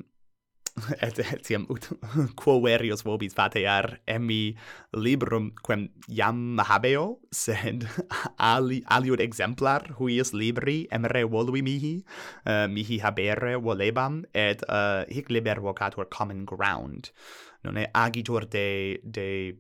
et 1.07 1.19
etiam 1.25 1.65
ut 1.73 1.89
quo 2.41 2.59
verius 2.65 3.03
vobis 3.07 3.35
fatear 3.37 3.99
emi 4.13 4.57
librum 4.93 5.51
quem 5.67 5.87
iam 6.13 6.61
habeo 6.71 7.07
sed 7.33 7.87
ali 8.53 8.83
aliud 8.97 9.23
exemplar 9.25 9.87
huius 10.01 10.35
libri 10.37 10.79
emre 10.93 11.25
volui 11.25 11.63
mihi 11.65 11.95
uh, 12.45 12.67
mihi 12.69 13.01
habere 13.05 13.57
volebam 13.57 14.25
et 14.35 14.65
uh, 14.69 15.05
hic 15.09 15.31
liber 15.31 15.61
vocatur 15.61 16.11
common 16.11 16.45
ground. 16.45 17.11
Non 17.65 17.79
agitur 17.95 18.47
de 18.47 19.01
de 19.03 19.57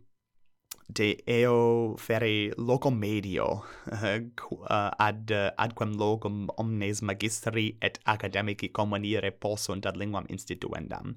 de 0.86 1.16
eo 1.26 1.96
fere 1.98 2.52
locum 2.56 2.94
medio 2.98 3.64
uh, 3.90 4.04
eh, 4.06 4.22
uh, 4.50 4.90
ad 4.98 5.30
uh, 5.30 5.50
adquam 5.58 5.96
locum 5.98 6.46
omnes 6.56 7.00
magistri 7.02 7.76
et 7.80 7.98
academici 8.04 8.70
communire 8.70 9.32
possunt 9.32 9.86
ad 9.86 9.96
linguam 9.96 10.24
instituendam 10.28 11.16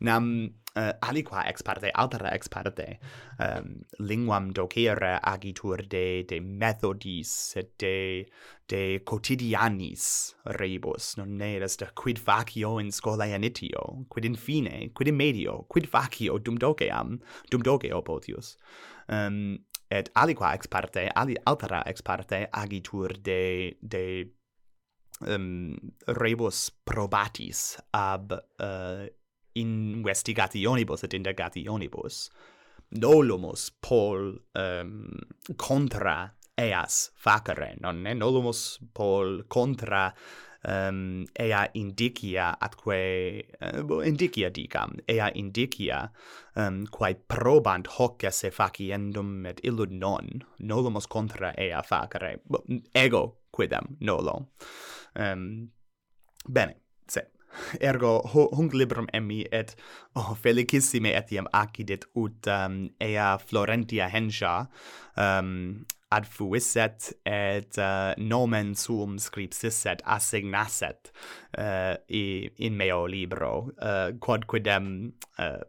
nam 0.00 0.54
eh, 0.74 0.88
uh, 0.88 0.92
aliqua 1.08 1.44
ex 1.46 1.62
parte 1.62 1.90
altera 1.94 2.32
ex 2.34 2.48
parte 2.48 2.98
um, 3.38 3.84
linguam 3.98 4.50
docere 4.52 5.20
agitur 5.22 5.86
de 5.88 6.24
de 6.24 6.40
methodis 6.40 7.56
et 7.56 7.70
de 7.78 8.26
de 8.66 8.98
quotidianis 9.04 10.34
rebus. 10.44 11.16
Non 11.16 11.36
ne 11.36 11.60
est 11.62 11.84
quid 11.94 12.18
facio 12.18 12.78
in 12.78 12.90
scholae 12.90 13.34
initio 13.34 14.06
quid 14.08 14.24
in 14.24 14.34
fine 14.34 14.90
quid 14.92 15.08
in 15.08 15.16
medio 15.16 15.64
quid 15.68 15.86
facio 15.86 16.38
dum 16.38 16.58
doceam 16.58 17.20
dum 17.50 17.62
doceo 17.62 18.02
potius. 18.02 18.56
Um, 19.08 19.58
et 19.90 20.10
aliqua 20.14 20.54
ex 20.54 20.66
parte 20.66 21.10
ali 21.14 21.36
altera 21.46 21.82
ex 21.86 22.02
parte 22.02 22.48
agitur 22.52 23.12
de 23.22 23.76
de 23.80 24.32
um, 25.20 25.76
rebus 26.06 26.70
probatis 26.84 27.76
ab 27.92 28.32
uh, 28.58 29.06
investigationibus 29.54 31.04
et 31.04 31.14
indagationibus. 31.14 32.28
Nolumus 33.00 33.70
pol 33.80 34.34
um, 34.54 34.60
ehm, 34.60 35.56
contra 35.56 36.34
eas 36.56 37.10
facere 37.18 37.74
nonne 37.82 38.14
nolumus 38.14 38.78
pol 38.94 39.42
contra 39.48 40.12
um, 40.68 41.24
ea 41.34 41.68
indicia 41.74 42.54
atque 42.60 43.44
uh, 43.60 44.00
eh, 44.00 44.08
indicia 44.08 44.50
dicam 44.50 44.94
ea 45.08 45.30
indicia 45.34 46.10
um, 46.54 46.84
quae 46.86 47.14
probant 47.14 47.86
hoc 47.98 48.24
esse 48.24 48.50
faciendum 48.50 49.46
et 49.46 49.60
illud 49.64 49.90
non. 49.90 50.30
Nolumus 50.58 51.06
contra 51.06 51.54
ea 51.58 51.82
facere. 51.82 52.38
Ego 52.94 53.40
quidem 53.50 53.96
nolo 54.00 54.50
um, 55.18 55.68
bene 56.48 56.76
se 57.08 57.33
ergo 57.80 58.18
ho, 58.32 58.48
hunc 58.56 58.74
librum 58.74 59.08
emmi 59.14 59.42
et 59.52 59.74
oh, 60.16 60.34
felicissime 60.40 61.14
etiam 61.14 61.48
accidit 61.52 62.06
ut 62.14 62.48
um, 62.50 62.88
ea 63.00 63.34
Florentia 63.42 64.08
hensha 64.12 64.54
um, 65.16 65.84
ad 66.14 66.26
fuisset 66.30 67.12
et 67.26 67.78
uh, 67.78 68.12
nomen 68.18 68.74
suum 68.78 69.16
scripsisset 69.18 70.02
assignasset 70.16 71.10
uh, 71.58 71.96
in 72.08 72.76
meo 72.76 73.06
libro 73.06 73.70
uh, 73.78 74.12
quodquidem 74.20 75.12
uh, 75.38 75.62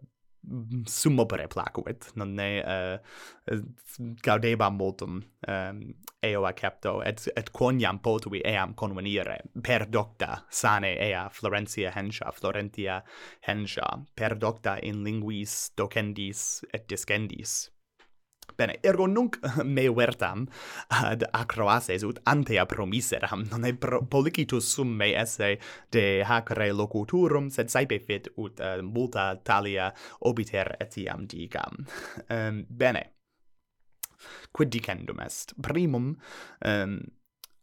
summopere 0.86 1.48
placuit, 1.48 2.12
non 2.16 2.34
ne 2.34 2.50
eh, 2.62 3.00
uh, 3.52 3.62
gaudebam 4.22 4.76
multum 4.76 5.20
um, 5.48 5.82
eo 6.22 6.46
accepto, 6.46 7.02
et, 7.04 7.28
et 7.36 7.52
quoniam 7.52 8.00
potui 8.00 8.42
eam 8.46 8.74
convenire, 8.74 9.40
per 9.62 9.86
docta 9.88 10.46
sane 10.50 10.96
ea 10.98 11.28
Florentia 11.30 11.92
hensha, 11.96 12.32
Florentia 12.32 13.04
hensha, 13.48 13.88
per 14.14 14.36
docta 14.36 14.78
in 14.82 15.04
linguis 15.04 15.72
docendis 15.76 16.64
et 16.74 16.88
discendis, 16.90 17.70
Bene, 18.56 18.78
ergo 18.84 19.06
nunc 19.08 19.40
me 19.76 19.88
vertam 19.90 20.46
ad 20.88 21.26
acroases 21.34 22.06
ut 22.08 22.22
antea 22.32 22.66
promiseram, 22.66 23.44
non 23.52 23.66
e 23.66 23.74
pro 23.74 24.04
policitus 24.06 24.70
sum 24.76 24.94
me 24.96 25.12
esse 25.16 25.58
de 25.92 26.24
hac 26.24 26.52
re 26.56 26.72
locuturum, 26.72 27.50
sed 27.50 27.70
saepe 27.74 28.00
fit 28.00 28.30
ut 28.38 28.60
uh, 28.60 28.80
multa 28.84 29.34
talia 29.44 29.92
obiter 30.22 30.76
etiam 30.80 31.26
digam. 31.28 31.86
Um, 32.30 32.66
bene, 32.82 33.04
quid 34.52 34.72
dicendum 34.72 35.20
est? 35.20 35.54
Primum, 35.62 36.16
um, 36.66 37.00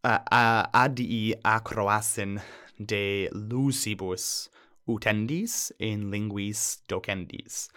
a, 0.05 0.21
a, 0.31 0.69
adii 0.85 1.35
acroasin 1.45 2.41
de 2.79 3.31
lusibus 3.33 4.51
utendis 4.87 5.73
in 5.79 6.11
linguis 6.11 6.83
docendis. 6.89 7.69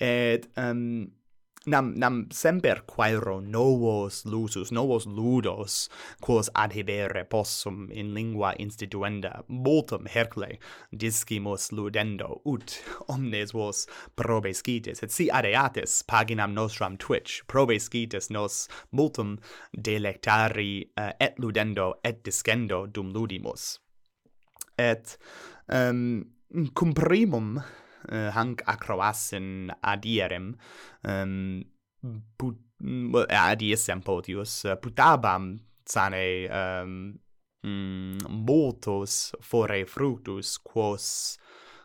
Et 0.00 0.48
um, 0.56 1.12
nam 1.66 1.92
nam 1.96 2.26
semper 2.30 2.82
quaero 2.86 3.40
novos 3.40 4.24
lusus 4.24 4.72
novos 4.72 5.06
ludos 5.06 5.88
quos 6.20 6.50
adhibere 6.54 7.24
possum 7.24 7.88
in 7.90 8.14
lingua 8.14 8.54
instituenda 8.58 9.42
multum 9.48 10.06
hercle 10.06 10.58
discimus 10.90 11.72
ludendo 11.72 12.40
ut 12.44 12.78
omnes 13.08 13.52
vos 13.52 13.86
probescites 14.14 15.02
et 15.02 15.10
si 15.10 15.28
adeatis 15.30 16.02
paginam 16.06 16.54
nostram 16.54 16.96
twitch 16.96 17.42
probescites 17.46 18.30
nos 18.30 18.68
multum 18.92 19.38
delectari 19.72 20.90
uh, 20.96 21.12
et 21.20 21.34
ludendo 21.38 21.94
et 22.04 22.22
discendo 22.22 22.86
dum 22.86 23.12
ludimus. 23.12 23.80
Et 24.78 25.18
um, 25.68 26.24
cum 26.74 26.92
primum 26.92 27.62
Eh, 28.08 28.30
hanc 28.30 28.62
acroassen 28.70 29.72
adierem 29.82 30.52
um, 31.02 31.62
ehm, 32.04 32.20
put, 32.38 32.58
adiesem 33.28 34.02
potius 34.04 34.62
putabam 34.82 35.56
sane 35.82 36.46
um, 36.46 37.14
mm, 37.66 38.18
multos 38.28 39.34
fore 39.40 39.84
fructus 39.86 40.56
quos 40.58 41.38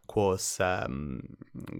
quos 0.05 0.59
um, 0.59 1.19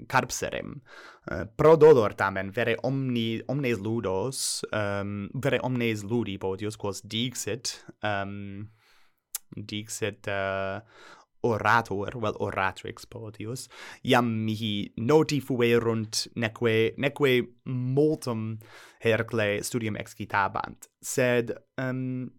carpserem. 0.08 0.82
Uh, 1.30 1.46
pro 1.56 1.76
dolor 1.76 2.16
tamen 2.16 2.50
vere 2.56 2.78
omni 2.88 3.42
omnes 3.52 3.78
ludos 3.78 4.64
um, 4.72 5.28
vere 5.34 5.60
omnes 5.62 6.02
ludi 6.08 6.38
potius 6.40 6.78
quos 6.80 7.04
dixit 7.04 7.76
um, 8.02 8.70
dixit 9.54 10.32
uh, 10.32 10.80
orator 11.44 12.18
vel 12.24 12.38
oratrix 12.40 13.08
potius 13.10 13.68
iam 14.04 14.30
mihi 14.46 14.92
noti 14.98 15.40
fuerunt 15.42 16.28
neque 16.36 16.94
neque 16.98 17.34
multum 17.66 18.60
hercle 19.04 19.50
studium 19.64 19.96
excitabant 19.96 20.90
sed 21.02 21.56
um, 21.78 22.30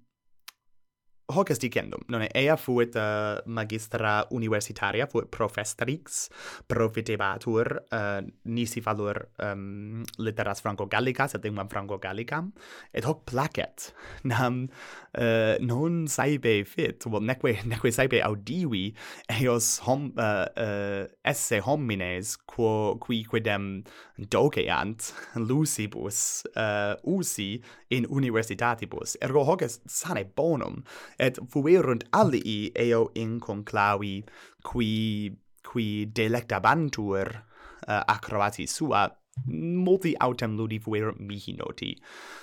hoc 1.35 1.51
est 1.51 1.61
dicendum, 1.63 2.03
non 2.09 2.25
ea 2.25 2.57
fuit 2.57 2.97
uh, 2.97 3.41
magistra 3.47 4.27
universitaria, 4.31 5.07
fuit 5.11 5.29
profestrix, 5.33 6.29
profitebatur, 6.71 7.73
uh, 7.91 8.01
eh, 8.03 8.21
nisi 8.53 8.81
valur 8.81 9.19
um, 9.39 9.47
ehm, 9.47 10.03
litteras 10.19 10.61
franco-gallicas, 10.61 11.37
et 11.37 11.45
lingvam 11.45 11.71
franco-gallicam, 11.71 12.53
et 12.93 13.07
hoc 13.07 13.25
placet, 13.29 13.91
nam 14.31 14.65
uh, 15.19 15.57
non 15.61 16.07
saibe 16.11 16.63
fit, 16.69 17.07
well, 17.07 17.25
neque, 17.25 17.57
neque 17.69 17.93
saibe 17.95 18.23
audivi, 18.25 18.91
eos 19.41 19.79
hom, 19.87 20.11
uh, 20.17 20.47
uh, 20.57 21.05
esse 21.25 21.63
homines, 21.67 22.37
quo, 22.47 22.99
qui 23.03 23.23
quidem 23.29 23.83
doceant 24.31 25.13
lucibus 25.37 26.45
uh, 26.57 26.95
usi 27.03 27.63
in 27.91 28.07
universitatibus, 28.09 29.17
ergo 29.23 29.45
hoc 29.47 29.63
est 29.63 29.83
sane 29.91 30.25
bonum, 30.37 30.83
et 31.23 31.39
fuerunt 31.53 32.05
alii 32.19 32.73
eo 32.85 33.11
in 33.15 33.39
conclavi 33.41 34.23
qui 34.69 35.31
qui 35.63 36.07
delectabantur 36.07 37.29
uh, 37.33 37.93
eh, 37.93 38.03
acrobati 38.15 38.67
sua 38.67 39.07
multi 39.47 40.15
autem 40.19 40.57
ludi 40.57 40.79
fuerunt 40.79 41.21
mihi 41.21 41.55
noti. 41.57 41.97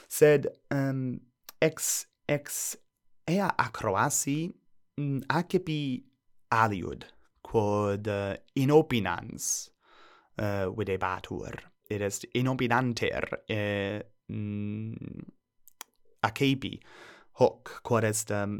Sed 0.07 0.47
um, 0.71 1.19
ex 1.61 2.05
ex 2.27 2.77
ea 3.27 3.49
acroasi 3.57 4.51
mm, 4.97 5.19
acepi 5.27 6.03
aliud 6.51 7.05
quod 7.41 8.07
uh, 8.07 8.33
inopinans 8.55 9.69
eh, 10.37 10.63
uh, 10.65 10.71
videbatur 10.77 11.69
it 11.89 12.01
est 12.01 12.25
inopinanter 12.33 13.23
uh, 13.49 13.99
mm, 14.31 14.95
acepi 16.21 16.79
hoc 17.39 17.79
quod 17.83 18.03
est 18.03 18.31
um, 18.35 18.59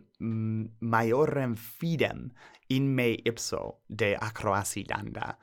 maiorem 0.80 1.56
fidem 1.56 2.30
in 2.70 2.94
me 2.96 3.18
ipso 3.26 3.82
de 3.88 4.15
Acroasilanda. 4.15 5.38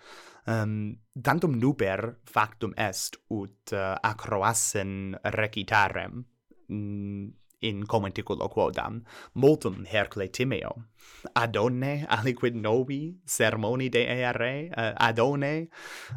Um, 0.47 0.97
tantum 1.23 1.59
nuper 1.59 2.19
factum 2.25 2.73
est 2.77 3.17
ut 3.31 3.73
uh, 3.73 3.97
Acroasen 4.03 5.17
recitarem 5.35 6.25
mm, 6.69 7.33
in 7.67 7.87
commenticulo 7.87 8.49
quodam 8.49 9.01
multum 9.35 9.85
Hercle 9.91 10.29
Timeo 10.31 10.71
adone 11.35 12.07
aliquid 12.09 12.55
novi 12.55 13.17
sermoni 13.25 13.89
de 13.89 14.05
ere 14.07 14.71
uh, 14.71 14.93
adone 15.09 15.69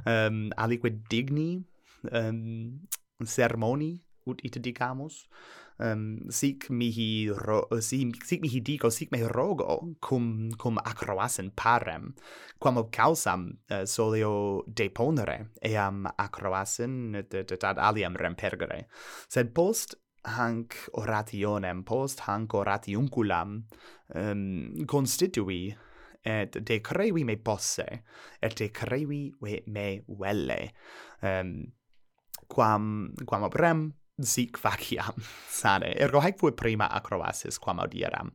um, 0.05 0.51
aliquid 0.57 1.07
digni 1.09 1.63
um, 2.11 2.79
sermoni 3.25 3.95
ut 4.27 4.45
ite 4.45 4.61
dicamus 4.61 5.25
um, 5.79 6.19
sic 6.29 6.69
mihi 6.69 7.29
ro, 7.29 7.63
sic, 7.79 8.23
sic 8.25 8.41
mihi 8.41 8.61
dico 8.61 8.89
sic 8.89 9.11
me 9.11 9.21
rogo 9.23 9.95
cum 10.01 10.51
cum 10.57 10.77
acroasen 10.83 11.51
parem 11.55 12.13
quam 12.59 12.77
ob 12.77 12.91
causam 12.91 13.47
uh, 13.71 13.85
solio 13.85 14.63
deponere 14.67 15.49
eam 15.61 16.05
acroasen 16.17 17.15
ad 17.15 17.77
aliam 17.77 18.15
rempergere. 18.15 18.85
Sed 19.27 19.53
post 19.53 19.95
hanc 20.23 20.75
orationem 20.99 21.83
post 21.83 22.19
hanc 22.27 22.53
oratiunculam 22.53 23.63
um, 24.15 24.85
constitui 24.85 25.75
et 26.23 26.51
de 26.51 26.79
crevi 26.83 27.23
me 27.23 27.37
posse 27.37 27.85
et 28.41 28.55
de 28.55 28.67
crevi 28.69 29.31
me 29.67 29.87
velle 30.07 30.59
um, 31.23 31.53
quam 32.47 33.13
quam 33.25 33.43
obrem 33.47 33.93
sic 34.23 34.57
faciam 34.57 35.17
sane 35.59 35.93
ergo 35.99 36.21
haec 36.23 36.39
fui 36.39 36.51
prima 36.51 36.89
acroasis 36.91 37.59
quam 37.59 37.79
audieram. 37.79 38.31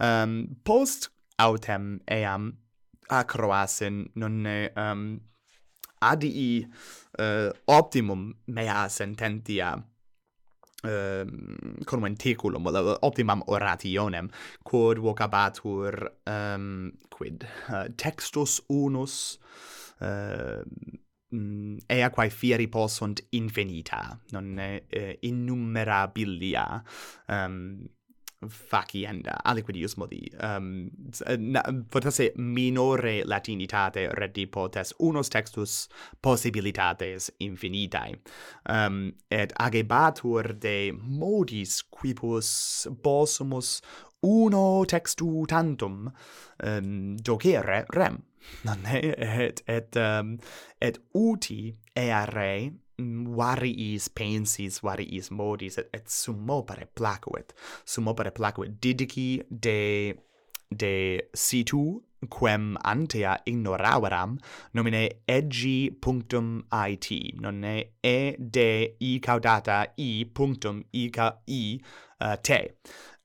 Um, 0.00 0.56
post 0.64 1.10
autem 1.38 2.00
eam 2.08 2.52
acroasin 3.10 4.04
nonne 4.14 4.70
um, 4.76 4.82
ehm, 4.82 5.20
adii 6.00 6.64
uh, 7.18 7.50
optimum 7.66 8.32
mea 8.46 8.88
sententia 8.88 9.74
ehm, 10.84 11.28
um, 11.28 11.76
conventiculum 11.86 12.66
optimam 13.02 13.42
orationem 13.46 14.30
quod 14.64 14.98
vocabatur 14.98 16.10
um, 16.26 16.92
quid? 17.10 17.46
Uh, 17.68 17.88
textus 17.96 18.60
unus 18.68 19.38
uh, 20.00 20.62
Mm, 21.34 21.78
ea 21.88 22.10
quae 22.10 22.30
fieri 22.30 22.68
possunt 22.68 23.24
infinita, 23.30 24.16
non 24.30 24.58
eh, 24.58 25.16
innumerabilia 25.20 26.82
ehm, 27.26 27.52
um, 28.44 28.48
facienda, 28.48 29.38
aliquid 29.42 29.78
ius 29.80 29.96
modi, 29.96 30.20
um, 30.36 30.68
ehm, 31.26 31.32
eh, 31.32 31.36
na, 31.36 31.62
potasse 31.90 32.32
minore 32.36 33.24
latinitate 33.24 34.06
reddi 34.14 34.46
potes 34.46 34.92
unos 34.98 35.32
textus 35.32 35.88
possibilitates 36.20 37.32
infinitae. 37.38 38.14
Um, 38.68 39.14
et 39.28 39.52
agebatur 39.58 40.52
de 40.60 40.92
modis 40.92 41.82
quibus 41.90 42.86
possumus 43.02 43.80
uno 44.22 44.84
textu 44.84 45.46
tantum 45.48 46.12
um, 46.62 47.16
docere 47.16 47.84
rem 47.96 48.22
ne 48.64 49.00
et 49.44 49.62
et 49.66 49.96
um, 49.96 50.36
et 50.80 50.98
uti 51.14 51.74
eare 51.96 52.70
mm, 52.98 53.34
variis 53.36 54.08
pensis 54.08 54.80
variis 54.82 55.30
modis 55.30 55.78
et, 55.78 55.88
et 55.92 56.08
sum 56.08 56.50
pare 56.66 56.86
placuit 56.94 57.54
sum 57.84 58.14
pare 58.14 58.32
placuit 58.32 58.76
didici 58.80 59.42
de 59.50 60.14
de 60.70 60.94
situ 61.34 62.02
quem 62.28 62.76
antea 62.82 63.36
ignoraveram 63.46 64.38
nomine 64.72 65.08
egi.it 65.26 67.10
non 67.40 67.64
e 67.64 68.36
de 68.38 68.96
i 69.00 69.18
caudata 69.20 69.86
i 69.96 70.24
punctum 70.32 70.82
i 70.92 71.10
ca 71.10 71.32
i 71.46 71.80
uh, 72.20 72.36
te. 72.42 72.74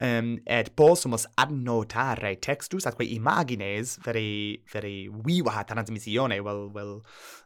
Um, 0.02 0.38
et 0.48 0.70
possumus 0.80 1.26
annotare 1.36 2.38
textus 2.40 2.86
atque 2.88 3.04
imagines 3.04 3.98
veri 4.06 4.62
veri 4.72 5.10
viva 5.26 5.66
transmissione 5.68 6.38
vel 6.40 6.70
vel 6.72 6.94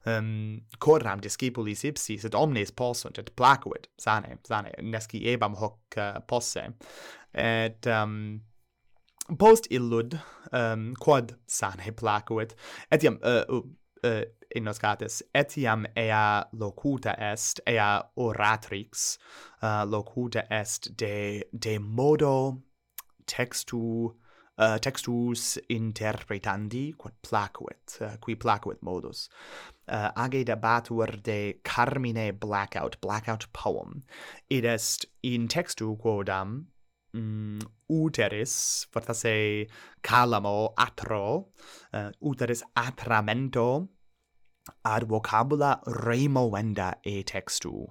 ehm, 0.06 0.28
um, 0.28 0.60
coram 0.78 1.24
discipulis 1.24 1.82
ipsi 1.90 2.20
sed 2.22 2.38
omnes 2.38 2.70
possunt 2.78 3.18
et 3.18 3.34
placuit 3.34 3.90
sane 3.98 4.38
sane 4.46 4.70
nesci 4.86 5.24
ebam 5.34 5.58
hoc 5.58 5.98
uh, 5.98 6.22
posse. 6.30 6.68
Et 7.34 7.90
um, 7.90 8.38
post 9.38 9.68
illud 9.72 10.20
um, 10.52 10.94
quod 11.00 11.36
sane 11.48 11.92
placuit 11.96 12.56
etiam 12.92 13.20
uh, 13.24 13.62
uh, 14.04 14.24
in 14.56 14.64
noscates 14.66 15.22
etiam 15.34 15.86
ea 15.96 16.44
locuta 16.54 17.16
est 17.18 17.62
ea 17.68 18.02
oratrix 18.18 19.18
uh, 19.62 19.86
locuta 19.86 20.44
est 20.50 20.98
de 20.98 21.44
de 21.54 21.80
modo 21.80 22.62
textu 23.26 24.14
uh, 24.58 24.78
textus 24.78 25.58
interpretandi 25.70 26.94
quod 26.98 27.14
placuit 27.22 27.98
uh, 28.02 28.18
qui 28.18 28.36
placuit 28.36 28.82
modus. 28.82 29.30
Uh, 29.88 30.12
age 30.16 30.46
debatur 30.46 31.08
de 31.24 31.60
carmine 31.64 32.32
blackout 32.32 33.00
blackout 33.02 33.48
poem. 33.54 34.04
Id 34.50 34.66
est 34.66 35.06
in 35.24 35.48
textu 35.48 35.98
quodam 35.98 36.66
mm, 37.16 37.60
uteris, 37.90 38.88
fortasse 38.92 39.68
calamo 40.02 40.74
atro, 40.76 41.52
uh, 41.94 42.10
uteris 42.22 42.64
atramento, 42.76 43.90
ad 44.82 45.04
vocabula 45.08 45.82
removenda 45.86 46.96
e 47.04 47.24
textu, 47.24 47.88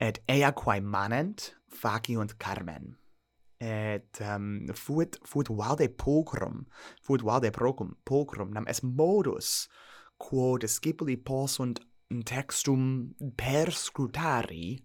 et 0.00 0.20
ea 0.28 0.52
quae 0.52 0.80
manent 0.80 1.54
faciunt 1.68 2.38
carmen. 2.38 2.96
Et 3.60 4.20
um, 4.22 4.66
fuit, 4.72 5.18
fuit 5.24 5.48
valde 5.48 5.88
pulcrum, 5.88 6.64
fuit 7.02 7.20
valde 7.20 7.50
procum, 7.52 7.96
pulcrum, 8.06 8.52
nam 8.52 8.64
es 8.66 8.80
modus, 8.82 9.68
quo 10.18 10.56
discipuli 10.56 11.16
possunt 11.16 11.80
textum 12.24 13.12
perscrutari, 13.36 14.80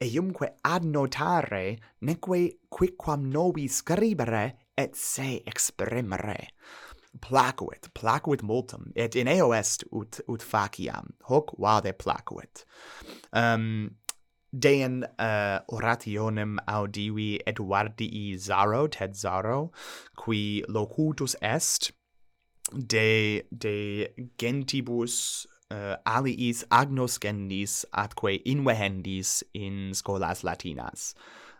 eiumque 0.00 0.54
ad 0.64 0.84
notare, 0.84 1.78
neque 2.00 2.58
quicquam 2.68 3.28
novi 3.30 3.68
scribere, 3.68 4.56
et 4.76 4.94
se 4.96 5.42
exprimere. 5.46 6.48
Placuit, 7.20 7.88
placuit 7.94 8.42
multum, 8.42 8.92
et 8.94 9.16
in 9.16 9.28
eo 9.28 9.52
est 9.52 9.84
ut, 9.92 10.20
ut 10.28 10.42
faciam, 10.42 11.14
hoc 11.30 11.54
vade 11.58 11.94
placuit. 11.98 12.64
Ehm, 13.32 13.54
um, 13.54 13.96
Dean 14.58 15.02
uh, 15.02 15.06
eh, 15.18 15.60
orationem 15.68 16.58
audivi 16.66 17.40
Eduardii 17.46 18.38
Zaro, 18.38 18.86
Ted 18.88 19.14
Zaro, 19.14 19.70
qui 20.16 20.64
locutus 20.68 21.36
est 21.42 21.92
de, 22.72 23.42
de 23.50 24.08
gentibus 24.38 25.46
Eh, 25.66 25.74
uh, 25.74 25.96
aliis 26.04 26.60
agnoscendis 26.70 27.86
atque 27.90 28.36
invehendis 28.46 29.42
in 29.54 29.94
scholas 29.94 30.44
latinas. 30.44 31.14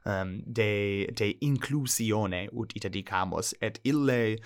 Um, 0.06 0.42
de 0.46 1.08
de 1.18 1.32
inclusione 1.42 2.44
ut 2.54 2.70
ita 2.78 2.86
dicamus 2.88 3.56
et 3.60 3.80
ille 3.82 4.36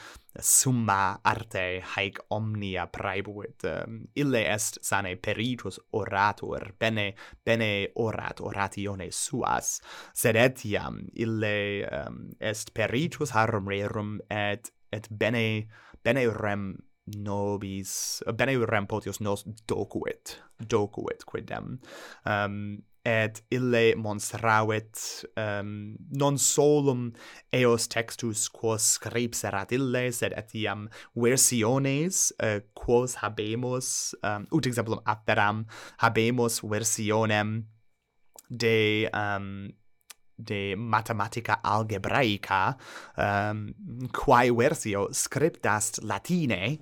summa 0.41 1.21
arte 1.23 1.83
haec 1.85 2.23
omnia 2.33 2.87
praebuit. 2.89 3.67
Um, 3.69 4.01
ille 4.17 4.41
est 4.41 4.79
sane 4.81 5.19
peritus 5.21 5.77
orator 5.93 6.73
bene 6.81 7.13
bene 7.45 7.89
orat 7.97 8.41
oratione 8.41 9.11
suas. 9.13 9.83
Sed 10.15 10.41
etiam 10.41 11.03
ille 11.13 11.85
um, 11.93 12.31
est 12.41 12.73
peritus 12.73 13.37
harum 13.37 13.69
rerum 13.69 14.21
et 14.31 14.73
et 14.91 15.13
bene 15.13 15.69
bene 16.03 16.25
rem 16.33 16.71
nobis 17.17 18.23
uh, 18.27 18.33
bene 18.33 18.57
rampotios 18.67 19.21
nos 19.21 19.45
docuit 19.67 20.39
docuit 20.69 21.25
quidem 21.25 21.79
um, 22.27 22.79
et 23.05 23.41
ille 23.51 23.95
monstravit 23.97 25.25
um, 25.37 25.97
non 26.13 26.37
solum 26.39 27.13
eos 27.53 27.89
textus 27.89 28.49
quos 28.53 28.97
scripserat 28.99 29.73
ille 29.73 30.11
sed 30.13 30.37
etiam 30.37 30.87
versiones 31.17 32.29
uh, 32.45 32.61
quos 32.77 33.17
habemus 33.23 34.15
um, 34.23 34.47
ut 34.53 34.69
exemplum 34.69 35.01
aperam 35.09 35.65
habemus 36.05 36.61
versionem 36.61 37.65
de 38.51 39.09
um, 39.15 39.71
de 40.45 40.75
mathematica 40.77 41.61
algebraica 41.63 42.77
um, 43.17 43.75
quae 44.13 44.51
versio 44.51 45.09
scriptast 45.13 46.03
latine 46.03 46.79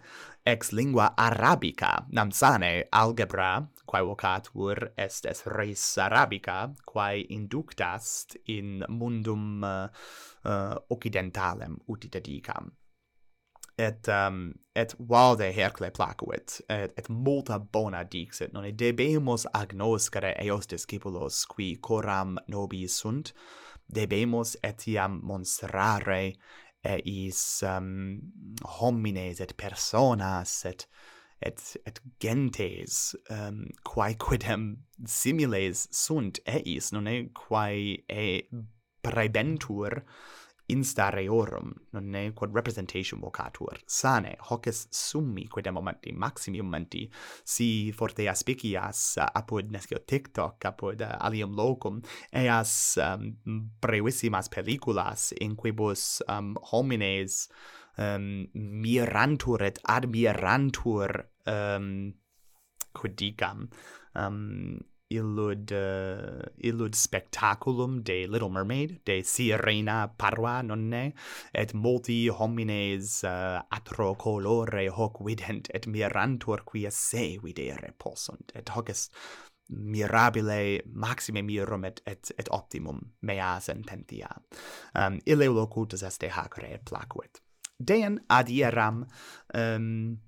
ex 0.49 0.73
lingua 0.73 1.13
arabica. 1.17 2.07
Nam 2.11 2.31
sane 2.31 2.87
algebra 2.91 3.69
quae 3.85 4.03
vocatur 4.03 4.93
est 4.97 5.27
es 5.27 5.45
res 5.47 5.85
arabica 5.99 6.73
quae 6.87 7.27
inductast 7.29 8.37
in 8.47 8.85
mundum 8.89 9.63
uh, 9.63 9.89
uh, 10.45 10.77
occidentalem 10.89 11.79
ut 11.87 12.09
dedicam 12.13 12.73
et 13.79 14.09
um 14.09 14.53
et 14.75 14.95
valde 14.99 15.47
hercle 15.57 15.91
placuit 15.91 16.61
et 16.69 16.93
et 16.97 17.09
multa 17.09 17.59
bona 17.59 18.05
dixit 18.05 18.53
non 18.53 18.67
debemus 18.77 19.47
agnoscere 19.55 20.35
eos 20.45 20.67
discipulos 20.67 21.45
qui 21.47 21.77
coram 21.77 22.39
nobis 22.49 23.01
sunt 23.03 23.33
debemus 23.89 24.57
etiam 24.63 25.21
monstrare 25.23 26.35
eis 26.85 27.63
um, 27.63 28.21
homines 28.65 29.41
et 29.41 29.57
personas 29.57 30.65
et 30.65 30.87
et 31.41 31.77
et 31.87 32.01
gentes 32.21 33.15
um, 33.31 33.67
quae 33.85 34.15
quidem 34.15 34.77
similes 35.07 35.89
sunt 35.91 36.41
eis 36.47 36.93
non 36.93 37.07
e 37.07 37.31
quae 37.35 38.05
e 38.09 38.43
prebentur 39.03 40.03
instareorum 40.69 41.73
nonne 41.93 42.33
quod 42.35 42.55
representation 42.55 43.21
vocatur 43.21 43.79
sane 43.87 44.35
hoc 44.51 44.67
est 44.67 44.93
summi 44.95 45.47
quidem 45.49 45.75
momenti 45.75 46.13
maximi 46.13 46.61
momenti 46.61 47.11
si 47.45 47.93
forte 47.93 48.29
aspicias 48.29 49.17
apud 49.19 49.73
nescio 49.73 49.99
TikTok 49.99 50.65
apud 50.73 51.01
uh, 51.01 51.17
alium 51.27 51.57
locum 51.57 52.03
eas 52.33 52.99
um, 53.01 53.25
ehm, 53.47 53.65
brevissimas 53.81 54.49
pelliculas 54.49 55.33
in 55.41 55.57
quibus 55.57 56.21
um, 56.29 56.35
ehm, 56.35 56.55
homines 56.73 57.49
ehm, 57.97 58.49
um, 58.55 58.81
mirantur 58.85 59.63
et 59.63 59.81
admirantur 59.85 61.25
um, 61.47 62.13
quid 62.93 63.17
dicam 63.17 63.69
um, 64.15 64.79
illud 65.11 65.73
uh, 65.73 66.43
illud 66.69 66.95
spectaculum 66.95 68.03
de 68.05 68.27
little 68.27 68.51
mermaid 68.51 68.99
de 69.09 69.23
sirena 69.25 70.07
parva 70.19 70.63
nonne 70.63 71.13
et 71.55 71.75
multi 71.75 72.29
homines 72.29 73.25
eh, 73.25 73.29
uh, 73.29 73.63
atro 73.71 74.15
colore 74.21 74.89
hoc 74.89 75.23
vident 75.25 75.69
et 75.75 75.87
mirantur 75.87 76.65
quia 76.69 76.91
se 76.91 77.39
videre 77.43 77.93
possunt. 77.99 78.53
Et 78.55 78.69
hoc 78.77 78.91
est 78.91 79.11
mirabile 79.69 80.83
maxime 80.93 81.43
mirum 81.43 81.85
et 81.85 82.01
et, 82.07 82.33
et 82.39 82.49
optimum 82.51 83.01
mea 83.23 83.59
sententia. 83.61 84.31
Um, 84.95 85.21
ille 85.27 85.49
locutus 85.49 86.03
est 86.03 86.21
de 86.21 86.29
hac 86.29 86.59
re 86.59 86.79
placuit. 86.85 87.43
Dean 87.79 88.19
adieram 88.29 89.07
um, 89.55 90.19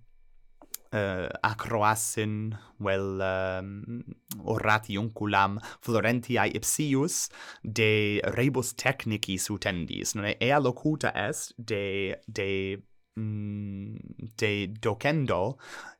uh, 0.92 1.28
acroasin 1.42 2.54
vel 2.78 3.20
um, 3.20 3.22
ehm, 3.22 4.02
oratiunculam 4.44 5.58
Florentiae 5.84 6.50
ipsius 6.56 7.28
de 7.62 8.20
rebus 8.36 8.74
technicis 8.74 9.50
utendis 9.52 10.14
non 10.16 10.28
ea 10.32 10.60
locuta 10.60 11.12
est 11.14 11.54
de 11.56 12.16
de 12.26 12.50
mm, 13.16 13.96
de 14.40 14.52
docendo 14.80 15.58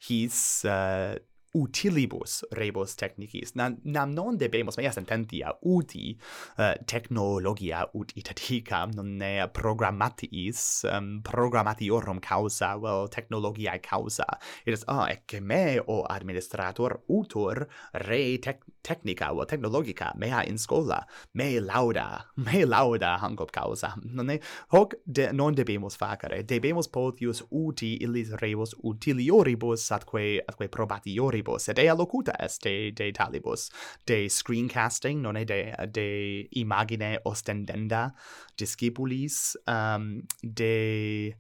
his 0.09 0.64
uh, 0.64 1.14
utilibus 1.55 2.45
rebus 2.53 2.95
technicis. 2.97 3.55
Nam, 3.55 3.79
nam 3.85 4.15
non 4.15 4.39
debemus 4.39 4.79
mea 4.79 4.93
sententia 4.93 5.53
uti 5.63 6.17
uh, 6.59 6.75
technologia 6.87 7.85
ut 7.95 8.13
itatica 8.17 8.87
non 8.95 9.17
ne 9.19 9.49
programmatis 9.49 10.85
um, 10.85 11.21
programmatiorum 11.27 12.21
causa 12.21 12.77
vel 12.79 13.09
technologiae 13.09 13.81
causa. 13.83 14.27
It 14.65 14.75
is 14.75 14.85
ah 14.89 15.09
ecce 15.11 15.41
me 15.41 15.81
o 15.87 16.05
administrator 16.09 17.01
utur 17.09 17.67
re 18.07 18.39
tec 18.39 18.63
technica 18.83 19.33
o 19.33 19.45
technologica 19.45 20.12
mea 20.16 20.43
in 20.45 20.59
scola 20.59 21.05
me 21.33 21.61
lauda 21.61 22.25
me 22.37 22.64
lauda 22.64 23.19
hanc 23.19 23.51
causa 23.51 23.95
non 24.03 24.31
è? 24.31 24.40
Hoc 24.69 24.99
de 25.05 25.33
non 25.33 25.55
debemus 25.55 25.97
facere 25.97 26.45
debemus 26.45 26.88
potius 26.88 27.45
uti 27.51 28.03
illis 28.03 28.35
rebus 28.35 28.75
utilioribus 28.83 29.90
atque 29.90 30.43
atque 30.47 30.69
probatioribus 30.69 31.69
et 31.69 31.79
ea 31.79 31.95
locuta 31.95 32.35
est 32.38 32.62
de, 32.62 32.93
de 32.93 33.11
talibus 33.12 33.71
de 34.07 34.29
screencasting 34.29 35.21
non 35.21 35.37
è? 35.37 35.45
De 35.45 35.75
de 35.90 36.49
imagine 36.51 37.19
ostendenda 37.25 38.12
discipulis 38.57 39.57
um, 39.66 40.23
de 40.43 41.35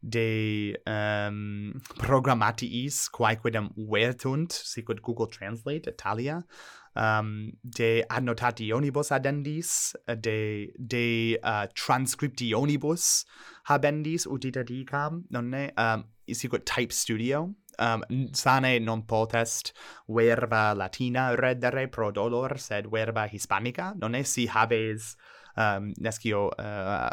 de 0.00 0.78
um, 0.86 1.72
programmatiis 1.98 3.08
quaequidem 3.10 3.70
vertunt 3.76 4.52
sicut 4.52 5.00
Google 5.02 5.26
Translate 5.26 5.90
Italia 5.90 6.44
um, 6.94 7.52
de 7.62 8.04
annotationibus 8.08 9.12
adendis, 9.12 9.96
de 10.06 10.72
de 10.78 11.38
uh, 11.42 11.66
transcriptionibus 11.74 13.24
habendis 13.64 14.26
utita 14.26 14.64
dicam 14.64 15.24
nonne 15.30 15.72
um, 15.76 16.04
sicut 16.32 16.64
type 16.64 16.92
studio 16.92 17.54
um, 17.78 18.02
sane 18.32 18.78
non 18.80 19.02
potest 19.02 19.72
verba 20.08 20.74
latina 20.74 21.36
reddere 21.36 21.88
pro 21.88 22.10
dolor 22.10 22.58
sed 22.58 22.86
verba 22.90 23.26
hispanica 23.26 23.94
nonne 23.98 24.24
si 24.24 24.46
habes 24.46 25.16
um, 25.56 25.92
nescio 25.98 26.50
uh, 26.58 26.64
eh, 26.64 27.10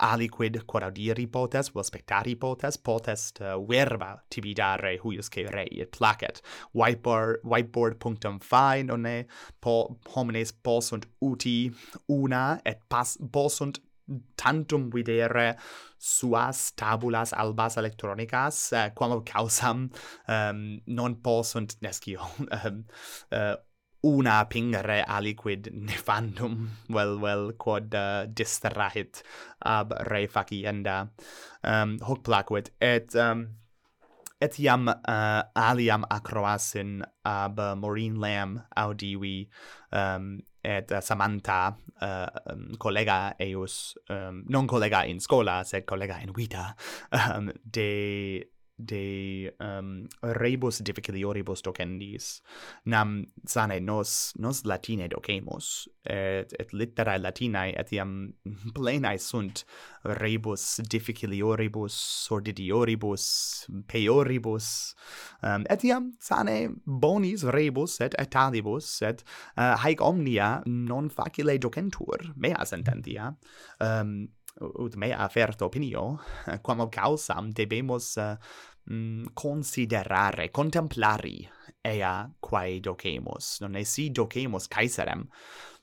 aliquid 0.00 0.60
quoraudiri 0.66 1.26
potes, 1.30 1.70
vel 1.74 1.84
spectari 1.84 2.34
potes, 2.38 2.76
potest 2.76 3.40
uh, 3.40 3.56
verba 3.68 4.14
tibidare 4.30 4.96
huiusque 5.02 5.46
rei 5.52 5.86
placet. 5.92 6.42
Whiteboard, 6.74 7.42
whiteboard.fi 7.44 8.82
nonne 8.82 9.26
po, 9.60 9.96
homines 10.14 10.52
posunt 10.52 11.06
uti 11.20 11.70
una 12.08 12.60
et 12.64 12.82
pas, 12.88 13.16
posunt 13.32 13.80
tantum 14.36 14.90
videre 14.90 15.54
suas 15.98 16.72
tabulas 16.72 17.32
albas 17.32 17.76
electronicas 17.76 18.72
uh, 18.72 18.88
quam 18.94 19.20
causam 19.24 19.90
um, 20.28 20.80
non 20.86 21.14
posunt 21.22 21.76
nescio 21.80 22.26
um, 22.64 22.84
uh, 23.32 23.54
una 24.06 24.44
pingere 24.48 25.02
aliquid 25.04 25.70
nefandum, 25.72 26.68
vel 26.96 27.16
vel 27.20 27.52
quod 27.60 27.94
uh, 27.94 28.26
distrahit 28.26 29.22
ab 29.60 29.92
re 30.08 30.26
facienda 30.26 31.02
um, 31.64 31.98
hoc 32.06 32.22
placuit, 32.24 32.70
et 32.80 33.14
um, 33.16 33.46
et 34.40 34.56
iam 34.58 34.88
uh, 34.88 35.42
aliam 35.54 36.06
acroasin 36.08 37.00
ab 37.28 37.58
uh, 37.60 37.74
Maureen 37.76 38.16
Lamb 38.20 38.62
audivi 38.76 39.48
um, 39.92 40.40
et 40.64 40.90
uh, 40.92 41.00
Samantha 41.00 41.76
uh, 42.00 42.26
um, 42.52 42.70
collega 42.78 43.34
eius 43.40 43.96
um, 44.08 44.44
non 44.48 44.66
collega 44.66 45.04
in 45.04 45.20
scola 45.20 45.62
sed 45.64 45.84
collega 45.84 46.20
in 46.24 46.32
vita 46.32 46.74
um, 47.12 47.52
de 47.64 48.48
de 48.86 49.50
um, 49.60 50.08
rebus 50.22 50.80
difficilioribus 50.84 51.62
docendis. 51.62 52.40
Nam 52.84 53.26
sane 53.46 53.80
nos 53.80 54.32
nos 54.38 54.64
latine 54.64 55.08
docemus 55.08 55.88
et 56.04 56.52
et 56.58 56.72
litterae 56.72 57.20
latinae 57.20 57.74
etiam 57.80 58.32
plenae 58.76 59.18
sunt 59.18 59.64
rebus 60.04 60.80
difficilioribus 60.90 61.94
sordidioribus 62.26 63.26
peoribus 63.86 64.94
um, 65.42 65.66
etiam 65.68 66.12
sane 66.20 66.70
bonis 66.86 67.44
rebus 67.44 68.00
et 68.00 68.16
etalibus 68.18 69.02
et 69.02 69.22
uh, 69.56 69.76
haec 69.84 70.00
omnia 70.00 70.62
non 70.66 71.10
facile 71.10 71.58
docentur 71.58 72.32
mea 72.36 72.64
sententia 72.64 73.34
um, 73.80 74.28
ut 74.60 74.96
mea 74.96 75.28
ferto 75.28 75.68
opinio 75.68 76.18
quam 76.64 76.82
causam 76.90 77.52
debemus 77.52 78.16
uh, 78.18 78.36
mm, 78.88 79.32
considerare, 79.34 80.50
contemplari 80.50 81.48
ea 81.82 82.30
quae 82.40 82.80
docemus. 82.80 83.60
Non 83.60 83.84
si 83.84 84.10
docemus 84.10 84.68
caesarem, 84.68 85.28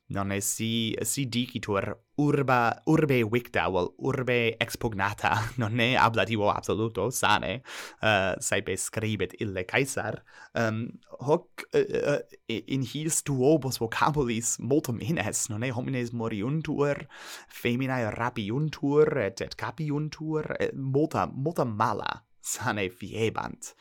non 0.09 0.31
est 0.31 0.47
si 0.47 0.95
si 1.01 1.25
dicitur 1.25 1.97
urba 2.15 2.81
urbe 2.85 3.23
victa 3.29 3.67
vel 3.69 3.89
urbe 3.97 4.55
expugnata 4.57 5.35
non 5.59 5.73
ne 5.73 5.95
ablativo 5.97 6.49
absoluto 6.49 7.09
sane 7.09 7.61
uh, 8.01 8.33
saepe 8.39 8.77
scribit 8.77 9.35
ille 9.41 9.65
caesar 9.65 10.23
um, 10.53 10.87
hoc 11.19 11.67
uh, 11.73 11.79
uh, 12.13 12.21
in 12.47 12.83
his 12.83 13.21
duobus 13.23 13.79
vocabulis 13.79 14.57
multum 14.59 15.01
ines 15.01 15.49
non 15.49 15.59
ne 15.59 15.71
homines 15.71 16.13
moriuntur 16.13 17.05
feminae 17.49 18.09
rapiuntur 18.15 19.17
et 19.17 19.41
et 19.41 19.55
capiuntur 19.55 20.55
et 20.59 20.71
multa 20.73 21.27
multa 21.27 21.65
mala 21.65 22.23
sane 22.47 22.87
fiebant. 22.89 23.73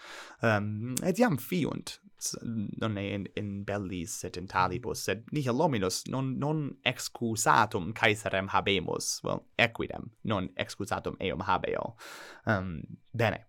Um, 0.42 0.94
et 1.02 1.22
iam 1.22 1.38
fiunt 1.38 1.98
non 2.80 2.96
in, 2.98 3.26
in 3.36 3.62
bellis 3.64 4.24
et 4.24 4.36
in 4.36 4.46
talibus 4.48 5.02
sed 5.04 5.24
nihil 5.32 5.60
hominos 5.60 6.02
non 6.08 6.38
non 6.38 6.76
excusatum 6.86 7.92
caesarem 7.94 8.48
habemus 8.48 9.22
well 9.22 9.44
equidem 9.58 10.10
non 10.24 10.48
excusatum 10.56 11.16
eum 11.20 11.40
habeo. 11.40 11.94
Um, 12.46 12.82
bene. 13.14 13.44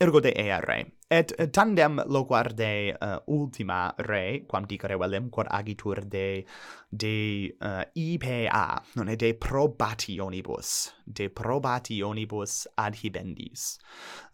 Ergo 0.00 0.20
de 0.20 0.32
ea 0.40 0.60
re 0.60 0.84
et 1.10 1.32
tandem 1.52 2.02
loquarde 2.06 2.92
uh, 2.92 3.06
eh, 3.06 3.18
ultima 3.26 3.94
re 3.96 4.44
quam 4.46 4.66
dicere 4.68 4.96
velem 5.00 5.30
quod 5.30 5.48
agitur 5.50 6.04
de 6.04 6.44
de 6.90 7.44
eh, 7.48 7.66
uh, 7.66 7.84
IPA 7.94 8.82
non 8.96 9.16
de 9.16 9.32
probationibus 9.34 10.92
de 11.04 11.28
probationibus 11.28 12.66
adhibendis 12.76 13.78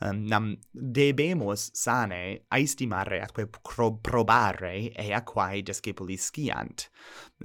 um, 0.00 0.08
ehm, 0.08 0.26
nam 0.28 0.56
debemus 0.72 1.70
sane 1.74 2.46
aestimare 2.50 3.22
atque 3.22 3.46
pro 3.46 3.92
probare 4.02 4.90
e 4.94 5.22
quae 5.24 5.62
discipuli 5.62 6.16
sciant. 6.16 6.90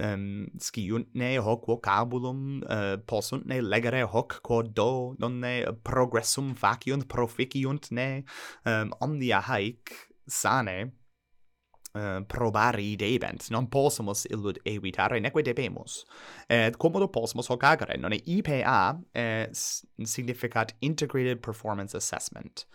Um, 0.00 0.48
sciunt 0.58 1.08
ne 1.14 1.36
hoc 1.38 1.66
vocabulum 1.66 2.62
uh, 2.62 2.96
possunt 3.06 3.46
ne 3.46 3.60
legere 3.60 4.02
hoc 4.02 4.40
quod 4.42 4.72
do 4.74 5.14
non 5.18 5.40
ne 5.40 5.64
progressum 5.82 6.54
faciunt 6.54 7.06
proficiunt 7.06 7.90
ne. 7.90 8.24
Um, 8.64 8.92
the 9.20 9.32
hike, 9.32 10.08
Sane, 10.26 10.92
Eh, 11.92 12.16
uh, 12.16 12.24
probare 12.26 12.82
idee 12.82 13.18
non 13.50 13.68
possumus 13.68 14.24
illud 14.30 14.58
evitare 14.62 15.20
neque 15.20 15.42
debemus. 15.42 16.04
Et 16.46 16.76
commodo 16.76 17.08
possumus 17.08 17.48
hoc 17.48 17.64
agere 17.64 17.96
non 17.96 18.12
IPA 18.12 19.00
eh, 19.12 19.48
significat 19.50 20.74
integrated 20.80 21.40
performance 21.40 21.94
assessment. 21.94 22.66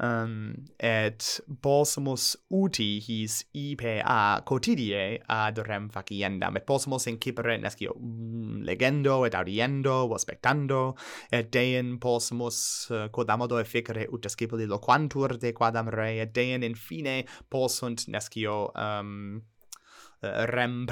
Um, 0.00 0.54
et 0.78 1.40
possumus 1.60 2.36
uti 2.50 3.00
his 3.00 3.44
IPA 3.52 4.42
quotidie 4.44 5.22
ad 5.26 5.58
rem 5.66 5.88
faciendam. 5.88 6.56
Et 6.56 6.66
possumus 6.66 7.06
incipere 7.06 7.56
nescio 7.58 7.96
mm, 7.98 8.62
legendo 8.64 9.24
et 9.24 9.34
audiendo 9.34 10.04
o 10.10 10.18
spectando. 10.18 10.94
Et 11.32 11.50
dein 11.50 11.98
possumus 11.98 12.90
eh, 12.90 13.04
uh, 13.04 13.08
quodammodo 13.08 13.58
efficere 13.58 14.06
ut 14.12 14.22
discipuli 14.22 14.66
loquantur 14.66 15.38
de 15.38 15.52
quadam 15.52 15.88
re 15.88 16.20
et 16.20 16.34
dein 16.34 16.62
in 16.62 16.74
fine 16.74 17.24
possunt 17.48 18.06
nescio 18.08 18.57
um, 18.74 19.40
eh, 20.22 20.44
rem 20.50 20.86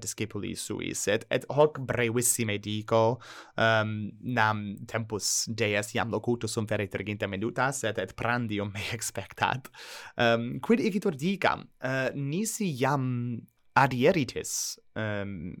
discipuli 0.00 0.54
suis, 0.56 1.08
et 1.08 1.26
et 1.30 1.44
hoc 1.48 1.80
brevissime 1.80 2.58
dico 2.58 3.20
um, 3.56 4.10
nam 4.20 4.76
tempus 4.86 5.48
deas 5.48 5.94
iam 5.94 6.10
locutus 6.10 6.52
sum 6.52 6.66
vere 6.66 6.86
terginta 6.88 7.26
minutas 7.26 7.84
et 7.84 7.98
et 7.98 8.14
prandium 8.14 8.72
me 8.72 8.80
expectat. 8.92 9.70
Um, 10.16 10.60
quid 10.60 10.80
igitur 10.80 11.16
dicam? 11.16 11.68
Uh, 11.80 12.10
nisi 12.14 12.70
iam 12.80 13.40
adieritis 13.74 14.78
um, 14.94 15.54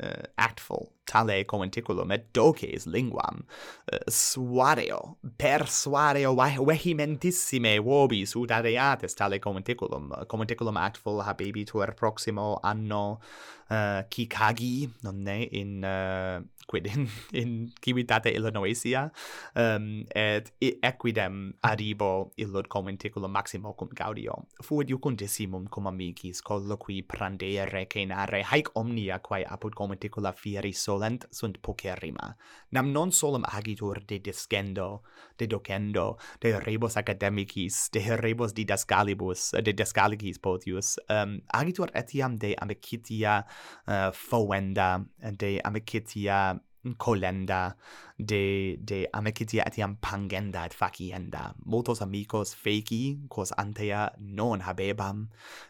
Eh, 0.00 0.06
uh, 0.06 0.22
actful 0.36 0.88
tale 1.04 1.44
commenticulum 1.44 2.10
et 2.12 2.32
doces 2.32 2.86
linguam. 2.86 3.44
Uh, 3.92 3.98
suareo 4.08 5.18
per 5.36 5.68
suareo 5.68 6.34
vehementissime 6.64 7.78
vobis 7.78 8.34
ut 8.34 8.50
areates 8.50 9.14
tale 9.14 9.38
commenticulum 9.38 10.10
uh, 10.10 10.24
commenticulum 10.24 10.76
actful 10.76 11.20
habebitur 11.20 11.94
proximo 11.94 12.58
anno 12.62 13.20
uh, 13.68 14.02
Kikagi 14.08 14.88
nonne 15.02 15.48
in 15.52 15.84
uh, 15.84 16.40
quid 16.66 16.86
in, 16.86 17.08
in 17.40 17.72
civitate 17.80 18.32
Illinoisia, 18.34 19.10
um, 19.54 20.04
et 20.14 20.52
equidem 20.60 21.52
arribo 21.62 22.32
illud 22.36 22.68
commenticulum 22.68 23.32
maximo 23.32 23.74
cum 23.74 23.88
gaudio. 23.94 24.46
Fuit 24.62 24.90
iucundissimum 24.90 25.68
cum 25.68 25.86
amicis 25.86 26.42
colloqui 26.42 27.02
prandere 27.02 27.66
recenare 27.70 28.42
haec 28.42 28.70
omnia 28.74 29.18
quae 29.18 29.44
apud 29.44 29.74
commenticula 29.74 30.32
fieri 30.32 30.72
solent 30.72 31.26
sunt 31.30 31.58
pocerrima. 31.60 32.34
Nam 32.70 32.92
non 32.92 33.12
solum 33.12 33.44
agitur 33.44 34.02
de 34.06 34.18
discendo, 34.18 35.02
de 35.36 35.46
docendo, 35.46 36.18
de 36.40 36.58
rebus 36.58 36.96
academicis, 36.96 37.88
de 37.90 38.16
rebus 38.16 38.52
didascalibus, 38.52 39.50
de 39.62 39.72
descalicis 39.72 40.38
potius, 40.38 40.96
um, 41.08 41.40
agitur 41.52 41.90
etiam 41.94 42.36
de 42.36 42.54
amicitia 42.58 43.44
uh, 43.86 44.12
foenda, 44.12 45.04
de 45.38 45.60
amicitia 45.64 46.61
colenda 46.96 47.76
de 48.18 48.76
de 48.80 49.06
amicitia 49.12 49.64
etiam 49.66 49.96
pangenda 50.00 50.64
et 50.66 50.74
facienda. 50.74 51.54
Multos 51.64 52.02
amicos 52.02 52.54
feci 52.54 53.18
quos 53.28 53.52
antea 53.56 54.12
non 54.18 54.60
habebam 54.60 55.28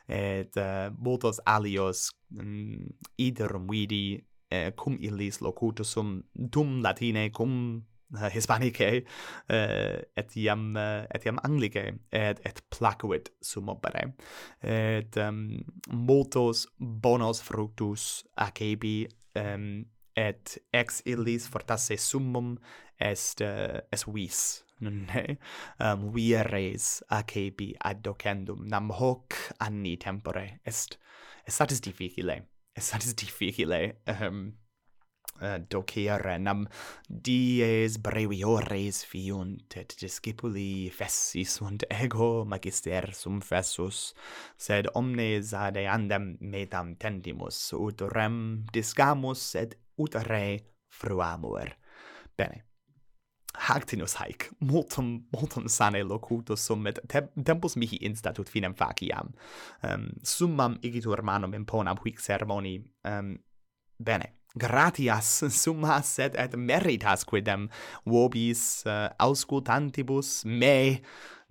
et 0.08 0.56
uh, 0.56 0.90
multos 0.98 1.40
alios 1.44 2.10
mm, 2.30 2.40
um, 2.40 2.88
iderum 3.16 3.66
vidi 3.68 4.16
uh, 4.16 4.22
eh, 4.56 4.72
cum 4.76 4.96
illis 5.00 5.40
locutusum 5.40 6.22
dum 6.32 6.80
latine 6.82 7.30
cum 7.30 7.82
eh, 8.14 8.24
uh, 8.24 8.28
hispanicae 8.32 9.04
uh, 9.48 10.02
etiam 10.16 10.76
uh, 10.76 11.04
etiam 11.14 11.38
anglicae 11.44 11.98
et 12.10 12.40
et 12.44 12.62
placuit 12.70 13.32
sum 13.40 13.68
opere. 13.68 14.12
Et 14.62 15.16
um, 15.16 15.64
multos 15.88 16.66
bonos 16.78 17.42
fructus 17.42 18.24
acebi 18.36 19.08
um, 19.36 19.84
et 20.16 20.58
ex 20.72 21.02
illis 21.06 21.48
fortasse 21.48 21.96
summum 21.96 22.58
est 22.98 23.40
uh, 23.40 23.80
est 23.90 24.04
vis 24.06 24.64
nonne 24.82 25.38
um 25.80 26.10
vieres 26.14 27.02
acebi 27.10 27.72
ad 27.80 28.02
docendum. 28.02 28.66
Nam 28.68 28.90
hoc 28.90 29.34
anni 29.60 29.96
tempore. 29.98 30.58
Est 30.64 30.98
est 31.46 31.54
satis 31.56 31.80
difficile. 31.80 32.42
Est 32.76 32.82
satis 32.84 33.14
difficile 33.14 33.96
um 34.06 34.52
uh, 35.40 35.58
docere. 35.70 36.38
Nam 36.38 36.66
dies 37.08 37.98
breviores 37.98 39.04
fiunt 39.04 39.76
et 39.76 39.94
discipuli 40.00 40.90
fessi 40.90 41.44
sunt 41.44 41.84
ego 41.90 42.44
magister 42.44 43.12
sum 43.14 43.40
fessus 43.40 44.12
sed 44.56 44.90
omnes 44.94 45.54
ad 45.54 45.78
eandem 45.80 46.36
metam 46.40 46.96
tendimus 46.96 47.72
ut 47.78 48.02
rem 48.14 48.66
discamus 48.72 49.54
et 49.62 49.78
ut 49.98 50.14
re 50.28 50.60
fruamur. 50.92 51.72
Bene. 52.36 52.62
Hactinus 53.52 54.14
haec, 54.16 54.46
multum, 54.64 55.26
multum 55.34 55.68
sane 55.68 56.00
locutus 56.08 56.62
sum, 56.64 56.86
et 56.88 56.98
te 57.08 57.20
tempus 57.44 57.76
mihi 57.76 57.98
instatut 58.08 58.48
finem 58.48 58.72
faciam. 58.74 59.34
Um, 59.84 60.08
summam 60.24 60.78
igitur 60.82 61.20
manum 61.22 61.52
imponam 61.58 62.00
huic 62.00 62.22
sermoni. 62.24 62.78
Um, 63.04 63.36
bene. 64.00 64.38
Gratias 64.58 65.28
summas 65.62 66.10
sed 66.18 66.34
et 66.36 66.56
meritas 66.60 67.24
quidem 67.24 67.70
vobis 68.04 68.84
uh, 68.84 69.08
auscultantibus 69.20 70.42
me 70.44 71.00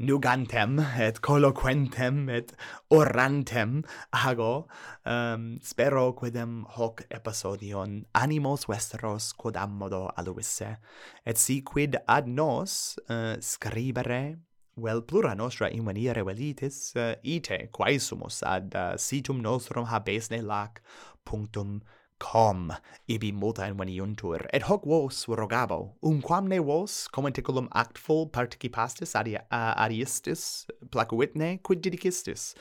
nugantem 0.02 0.80
et 1.00 1.22
colloquentem 1.22 2.30
et 2.30 2.52
orantem. 2.90 3.84
Ago 4.12 4.68
um, 5.06 5.60
spero 5.62 6.14
quidem 6.14 6.66
hoc 6.78 7.06
episodion 7.10 8.06
animos 8.14 8.68
vestros 8.68 9.32
quod 9.34 9.56
ammodo 9.56 10.10
aluisse. 10.18 10.78
Et 11.26 11.38
si 11.38 11.62
quid 11.62 11.98
ad 12.08 12.28
nos 12.28 12.98
uh, 13.10 13.38
scribere 13.42 14.38
vel 14.76 15.02
plura 15.04 15.34
nostra 15.36 15.70
in 15.70 15.84
maniere 15.84 16.24
velitis 16.24 16.94
uh, 16.96 17.14
ite 17.24 17.70
quae 17.72 18.00
sumus 18.00 18.42
ad 18.44 18.76
uh, 18.76 18.98
situm 18.98 19.42
nostrum 19.42 19.86
habesne 19.86 20.42
lac 20.42 20.82
punctum 21.24 21.82
com 22.22 22.70
ibi 23.10 23.32
multae 23.34 23.74
veniuntur, 23.74 24.46
et 24.54 24.64
hoc 24.70 24.86
vos 24.86 25.26
rogabo, 25.28 25.96
umquamne 26.06 26.60
vos 26.64 27.08
commenticulum 27.12 27.68
actful 27.74 28.28
participastis 28.30 29.16
ad 29.18 29.28
uh, 29.34 29.74
adiistis 29.82 30.68
placuitne, 30.94 31.58
quid 31.66 31.82
didicistis? 31.82 32.54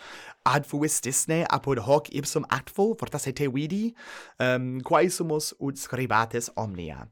Ad 0.49 0.67
fuistisne 0.67 1.45
apud 1.53 1.83
hoc 1.85 2.09
ipsum 2.17 2.49
actful 2.51 2.97
fortasse 2.97 3.35
te 3.37 3.51
vidi, 3.53 3.95
um, 4.41 4.81
quae 4.81 5.11
sumus 5.13 5.53
ut 5.61 5.79
scribates 5.79 6.51
omnia. 6.57 7.05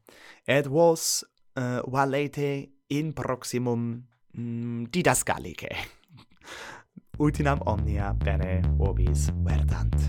Et 0.48 0.66
vos 0.66 1.24
uh, 1.60 1.82
valete 1.86 2.70
in 2.88 3.12
proximum 3.12 3.90
mm, 4.32 4.88
didascalice. 4.90 5.74
Utinam 7.18 7.60
omnia 7.66 8.14
bene 8.24 8.62
vobis 8.78 9.28
verdant. 9.44 10.08